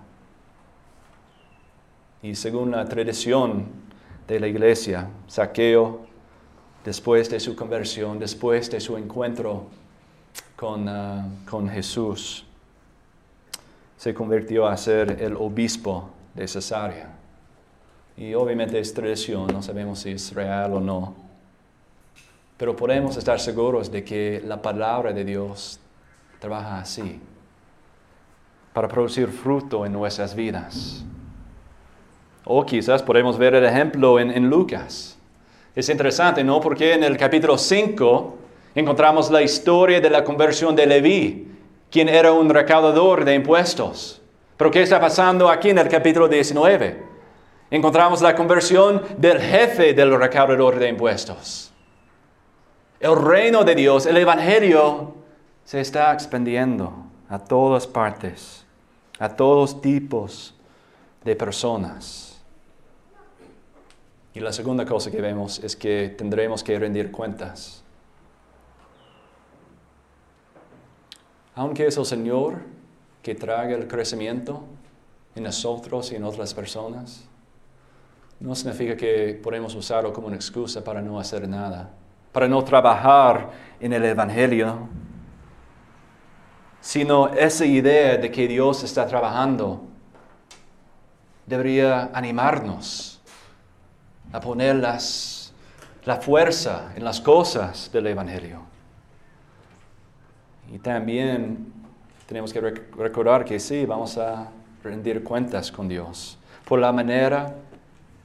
Y 2.22 2.34
según 2.34 2.70
la 2.70 2.84
tradición 2.84 3.66
de 4.28 4.40
la 4.40 4.46
iglesia, 4.46 5.08
Saqueo, 5.26 6.00
después 6.84 7.30
de 7.30 7.40
su 7.40 7.56
conversión, 7.56 8.18
después 8.18 8.70
de 8.70 8.80
su 8.80 8.96
encuentro 8.98 9.66
Ah, 10.66 11.26
con, 11.44 11.68
Jesús, 11.68 12.46
se 13.98 14.14
convirtió 14.14 14.66
a 14.66 14.76
ser 14.76 15.20
el 15.20 15.36
obispo 15.36 16.10
de 16.34 16.48
Cesarea. 16.48 17.10
Y 18.16 18.34
obviamente 18.34 18.78
es 18.78 18.94
tradición, 18.94 19.48
no 19.48 19.60
sabemos 19.60 20.00
si 20.00 20.12
es 20.12 20.32
real 20.32 20.74
o 20.74 20.80
no. 20.80 21.14
Pero 22.56 22.76
podemos 22.76 23.16
estar 23.16 23.40
seguros 23.40 23.90
de 23.90 24.04
que 24.04 24.40
la 24.44 24.62
palabra 24.62 25.12
de 25.12 25.24
Dios 25.24 25.80
trabaja 26.38 26.78
así, 26.78 27.20
para 28.72 28.86
producir 28.86 29.28
fruto 29.28 29.84
en 29.84 29.92
nuestras 29.92 30.34
vidas. 30.34 31.04
O 32.44 32.64
quizás 32.64 33.02
podemos 33.02 33.36
ver 33.36 33.54
el 33.54 33.64
ejemplo 33.64 34.20
en, 34.20 34.30
en 34.30 34.48
Lucas. 34.48 35.18
Es 35.74 35.88
interesante, 35.88 36.44
¿no? 36.44 36.60
Porque 36.60 36.92
en 36.92 37.02
el 37.02 37.16
capítulo 37.16 37.58
5 37.58 38.36
encontramos 38.76 39.30
la 39.30 39.42
historia 39.42 40.00
de 40.00 40.10
la 40.10 40.22
conversión 40.22 40.76
de 40.76 40.86
Leví, 40.86 41.48
quien 41.90 42.08
era 42.08 42.32
un 42.32 42.48
recaudador 42.48 43.24
de 43.24 43.34
impuestos. 43.34 44.22
Pero 44.56 44.70
¿qué 44.70 44.82
está 44.82 45.00
pasando 45.00 45.48
aquí 45.48 45.70
en 45.70 45.78
el 45.78 45.88
capítulo 45.88 46.28
19? 46.28 47.13
Encontramos 47.74 48.22
la 48.22 48.36
conversión 48.36 49.02
del 49.18 49.40
jefe 49.40 49.94
del 49.94 50.16
recaudador 50.16 50.78
de 50.78 50.88
impuestos. 50.88 51.72
El 53.00 53.16
reino 53.16 53.64
de 53.64 53.74
Dios, 53.74 54.06
el 54.06 54.16
Evangelio, 54.16 55.16
se 55.64 55.80
está 55.80 56.12
expandiendo 56.12 56.92
a 57.28 57.40
todas 57.40 57.88
partes, 57.88 58.64
a 59.18 59.28
todos 59.28 59.80
tipos 59.82 60.54
de 61.24 61.34
personas. 61.34 62.40
Y 64.34 64.38
la 64.38 64.52
segunda 64.52 64.86
cosa 64.86 65.10
que 65.10 65.20
vemos 65.20 65.58
es 65.58 65.74
que 65.74 66.14
tendremos 66.16 66.62
que 66.62 66.78
rendir 66.78 67.10
cuentas. 67.10 67.82
aunque 71.56 71.86
es 71.86 71.96
el 71.96 72.04
Señor 72.04 72.62
que 73.22 73.36
trae 73.36 73.72
el 73.74 73.86
crecimiento 73.86 74.64
en 75.36 75.44
nosotros 75.44 76.10
y 76.10 76.16
en 76.16 76.24
otras 76.24 76.52
personas, 76.52 77.28
no 78.40 78.54
significa 78.54 78.96
que 78.96 79.38
podemos 79.42 79.74
usarlo 79.74 80.12
como 80.12 80.26
una 80.26 80.36
excusa 80.36 80.82
para 80.82 81.00
no 81.00 81.18
hacer 81.18 81.48
nada, 81.48 81.90
para 82.32 82.48
no 82.48 82.62
trabajar 82.64 83.50
en 83.80 83.92
el 83.92 84.04
Evangelio, 84.04 84.88
sino 86.80 87.28
esa 87.28 87.64
idea 87.64 88.16
de 88.18 88.30
que 88.30 88.46
Dios 88.46 88.82
está 88.84 89.06
trabajando 89.06 89.82
debería 91.46 92.10
animarnos 92.12 93.20
a 94.32 94.40
poner 94.40 94.76
la 94.76 96.16
fuerza 96.16 96.92
en 96.96 97.04
las 97.04 97.20
cosas 97.20 97.90
del 97.92 98.08
Evangelio. 98.08 98.60
Y 100.72 100.78
también 100.78 101.72
tenemos 102.26 102.52
que 102.52 102.60
recordar 102.60 103.44
que 103.44 103.60
sí, 103.60 103.86
vamos 103.86 104.18
a 104.18 104.50
rendir 104.82 105.22
cuentas 105.22 105.70
con 105.70 105.88
Dios 105.88 106.38
por 106.64 106.78
la 106.80 106.92
manera 106.92 107.54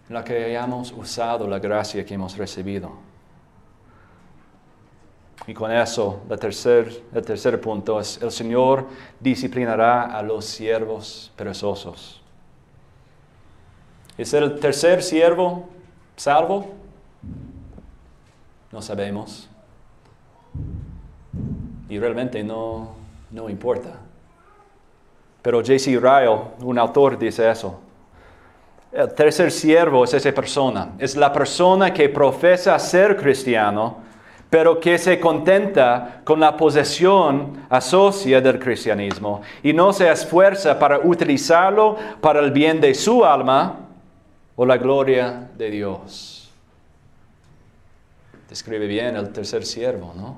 en 0.10 0.16
la 0.16 0.24
que 0.24 0.44
hayamos 0.44 0.92
usado 0.92 1.48
la 1.48 1.60
gracia 1.60 2.04
que 2.04 2.16
hemos 2.16 2.36
recibido. 2.36 2.92
Y 5.48 5.54
con 5.54 5.72
eso, 5.72 6.22
el 6.30 6.40
tercer, 6.40 7.04
el 7.14 7.24
tercer 7.24 7.62
punto 7.62 8.00
es, 8.00 8.22
el 8.22 8.32
Señor 8.32 8.88
disciplinará 9.20 10.18
a 10.18 10.22
los 10.22 10.46
siervos 10.46 11.32
perezosos. 11.36 12.22
¿Es 14.18 14.34
el 14.34 14.60
tercer 14.60 15.02
siervo 15.02 15.70
salvo? 16.18 16.74
No 18.72 18.82
sabemos 18.82 19.50
y 21.90 21.98
realmente 21.98 22.44
no, 22.44 22.90
no 23.32 23.50
importa. 23.50 23.90
Pero 25.42 25.60
J.C. 25.60 26.00
Ryle, 26.00 26.40
un 26.62 26.78
autor, 26.78 27.18
dice 27.18 27.50
eso. 27.50 27.80
El 28.92 29.14
tercer 29.14 29.52
siervo 29.52 30.04
es 30.04 30.14
esa 30.16 30.32
persona, 30.32 30.94
es 30.98 31.16
la 31.16 31.32
persona 31.32 31.94
que 31.94 32.10
profesa 32.10 32.78
ser 32.80 33.16
cristiano, 33.16 33.98
pero 34.50 34.80
que 34.80 34.98
se 34.98 35.20
contenta 35.20 36.22
con 36.24 36.40
la 36.40 36.58
posesión 36.58 37.68
asocia 37.70 38.42
del 38.42 38.58
cristianismo 38.58 39.42
y 39.62 39.74
no 39.74 39.94
se 39.94 40.12
esfuerza 40.12 40.80
para 40.80 41.00
utilizarlo 41.00 41.98
para 42.20 42.40
el 42.40 42.50
bien 42.50 42.82
de 42.82 42.96
su 42.96 43.24
alma 43.24 43.76
o 44.56 44.66
la 44.66 44.78
gloria 44.78 45.50
de 45.56 45.70
Dios. 45.70 46.52
Describe 48.50 48.88
bien 48.88 49.16
el 49.16 49.32
tercer 49.32 49.64
siervo, 49.64 50.14
¿no? 50.16 50.38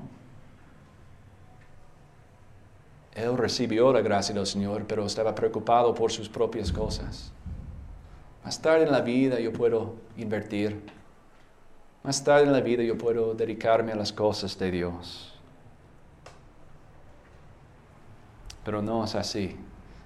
Él 3.14 3.36
recibió 3.38 3.92
la 3.92 4.02
gracia 4.02 4.34
del 4.34 4.46
Señor, 4.46 4.84
pero 4.86 5.06
estaba 5.06 5.34
preocupado 5.34 5.94
por 5.94 6.12
sus 6.12 6.28
propias 6.28 6.70
cosas. 6.70 7.32
Más 8.44 8.60
tarde 8.60 8.84
en 8.84 8.92
la 8.92 9.00
vida 9.00 9.38
yo 9.38 9.52
puedo 9.52 9.94
invertir. 10.16 10.82
Más 12.02 12.22
tarde 12.24 12.44
en 12.44 12.52
la 12.52 12.60
vida 12.60 12.82
yo 12.82 12.98
puedo 12.98 13.34
dedicarme 13.34 13.92
a 13.92 13.96
las 13.96 14.12
cosas 14.12 14.58
de 14.58 14.70
Dios. 14.70 15.32
Pero 18.64 18.82
no 18.82 19.04
es 19.04 19.14
así. 19.14 19.56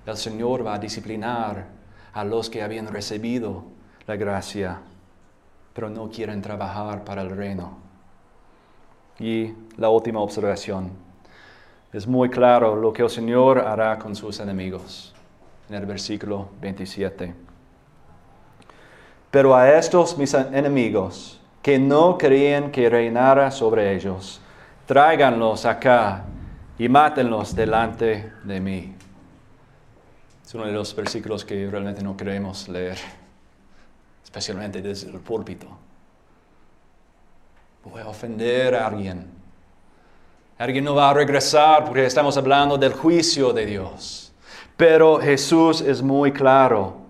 El 0.05 0.16
Señor 0.16 0.66
va 0.66 0.74
a 0.74 0.78
disciplinar 0.78 1.66
a 2.12 2.24
los 2.24 2.51
que 2.51 2.62
habían 2.62 2.87
recibido 2.87 3.64
la 4.07 4.16
gracia, 4.16 4.80
pero 5.72 5.89
no 5.91 6.11
quieren 6.11 6.43
trabajar 6.43 7.05
para 7.05 7.22
el 7.22 7.30
reino. 7.30 7.78
Y 9.18 9.53
la 9.78 9.89
última 9.89 10.20
observación 10.20 10.91
es 11.93 12.07
muy 12.07 12.28
claro 12.28 12.76
lo 12.76 12.93
que 12.93 13.03
el 13.03 13.11
Señor 13.11 13.59
hará 13.59 13.99
con 13.99 14.14
sus 14.14 14.39
enemigos 14.41 15.14
en 15.68 15.76
el 15.76 15.87
versículo 15.87 16.51
27. 16.61 17.45
Pero 19.37 19.55
a 19.55 19.70
estos 19.76 20.16
mis 20.16 20.32
enemigos 20.32 21.39
que 21.61 21.78
no 21.78 22.16
creían 22.16 22.70
que 22.70 22.89
reinara 22.89 23.51
sobre 23.51 23.95
ellos, 23.95 24.41
tráiganlos 24.87 25.66
acá 25.66 26.24
y 26.78 26.89
mátenlos 26.89 27.55
delante 27.55 28.32
de 28.45 28.61
mí. 28.61 28.95
Es 30.43 30.55
uno 30.55 30.64
de 30.64 30.72
los 30.72 30.97
versículos 30.97 31.45
que 31.45 31.68
realmente 31.70 32.03
no 32.03 32.16
queremos 32.16 32.66
leer, 32.66 32.97
especialmente 34.24 34.80
desde 34.80 35.11
el 35.11 35.20
púlpito. 35.20 35.66
Voy 37.84 38.01
a 38.01 38.09
ofender 38.09 38.74
a 38.74 38.87
alguien 38.87 39.30
Alguien 40.57 40.82
no 40.82 40.95
va 40.95 41.11
a 41.11 41.12
regresar 41.12 41.84
porque 41.84 42.07
estamos 42.07 42.39
hablando 42.39 42.78
del 42.78 42.95
juicio 42.95 43.53
de 43.53 43.66
Dios. 43.66 44.32
Pero 44.78 45.18
Jesús 45.20 45.82
es 45.82 46.01
muy 46.01 46.32
claro 46.32 47.05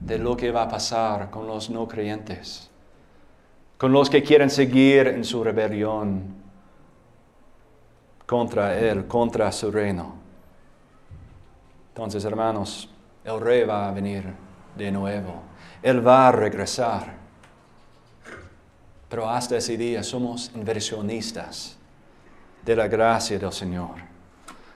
de 0.00 0.18
lo 0.18 0.36
que 0.36 0.50
va 0.50 0.62
a 0.62 0.68
pasar 0.68 1.30
con 1.30 1.46
los 1.46 1.70
no 1.70 1.86
creyentes, 1.86 2.70
con 3.76 3.92
los 3.92 4.10
que 4.10 4.22
quieren 4.22 4.50
seguir 4.50 5.06
en 5.06 5.24
su 5.24 5.44
rebelión 5.44 6.34
contra 8.26 8.78
Él, 8.78 9.06
contra 9.06 9.52
su 9.52 9.70
reino. 9.70 10.14
Entonces, 11.88 12.24
hermanos, 12.24 12.88
el 13.24 13.40
rey 13.40 13.64
va 13.64 13.88
a 13.88 13.92
venir 13.92 14.24
de 14.76 14.90
nuevo. 14.90 15.42
Él 15.82 16.06
va 16.06 16.28
a 16.28 16.32
regresar. 16.32 17.14
Pero 19.08 19.28
hasta 19.28 19.56
ese 19.56 19.76
día 19.76 20.02
somos 20.02 20.52
inversionistas 20.54 21.76
de 22.64 22.76
la 22.76 22.86
gracia 22.88 23.38
del 23.38 23.52
Señor. 23.52 23.96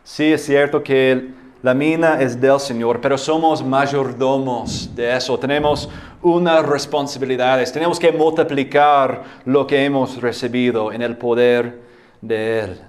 Sí 0.02 0.32
es 0.32 0.44
cierto 0.44 0.82
que 0.82 1.32
la 1.64 1.72
mina 1.72 2.20
es 2.20 2.38
del 2.38 2.60
Señor, 2.60 3.00
pero 3.00 3.16
somos 3.16 3.64
mayordomos 3.64 4.94
de 4.94 5.16
eso. 5.16 5.38
Tenemos 5.38 5.88
unas 6.20 6.62
responsabilidades. 6.62 7.72
Tenemos 7.72 7.98
que 7.98 8.12
multiplicar 8.12 9.24
lo 9.46 9.66
que 9.66 9.82
hemos 9.82 10.20
recibido 10.20 10.92
en 10.92 11.00
el 11.00 11.16
poder 11.16 11.80
de 12.20 12.60
Él. 12.60 12.80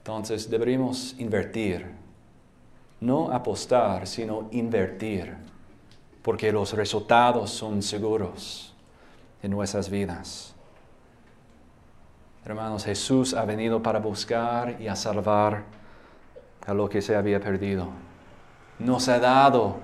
Entonces 0.00 0.50
deberíamos 0.50 1.14
invertir. 1.18 1.86
No 3.00 3.32
apostar, 3.32 4.06
sino 4.06 4.50
invertir. 4.50 5.34
Porque 6.20 6.52
los 6.52 6.74
resultados 6.74 7.48
son 7.52 7.80
seguros 7.80 8.74
en 9.42 9.50
nuestras 9.50 9.88
vidas. 9.88 10.54
Hermanos, 12.44 12.84
Jesús 12.84 13.32
ha 13.32 13.46
venido 13.46 13.82
para 13.82 13.98
buscar 13.98 14.78
y 14.78 14.88
a 14.88 14.94
salvar 14.94 15.80
a 16.66 16.74
lo 16.74 16.88
que 16.88 17.00
se 17.02 17.16
había 17.16 17.40
perdido. 17.40 17.88
Nos 18.78 19.08
ha 19.08 19.18
dado 19.18 19.78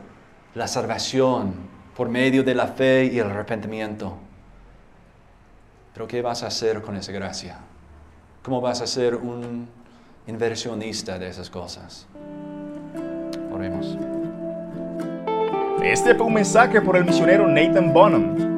la 0.54 0.68
salvación 0.68 1.54
por 1.96 2.08
medio 2.08 2.44
de 2.44 2.54
la 2.54 2.68
fe 2.68 3.10
y 3.12 3.18
el 3.18 3.26
arrepentimiento. 3.26 4.16
Pero 5.92 6.06
¿qué 6.06 6.22
vas 6.22 6.42
a 6.42 6.46
hacer 6.46 6.80
con 6.82 6.96
esa 6.96 7.12
gracia? 7.12 7.58
¿Cómo 8.42 8.60
vas 8.60 8.80
a 8.80 8.86
ser 8.86 9.16
un 9.16 9.68
inversionista 10.26 11.18
de 11.18 11.28
esas 11.28 11.50
cosas? 11.50 12.06
Oremos. 13.52 13.98
Este 15.82 16.14
fue 16.14 16.26
un 16.26 16.34
mensaje 16.34 16.80
por 16.80 16.96
el 16.96 17.04
misionero 17.04 17.48
Nathan 17.48 17.92
Bonham. 17.92 18.48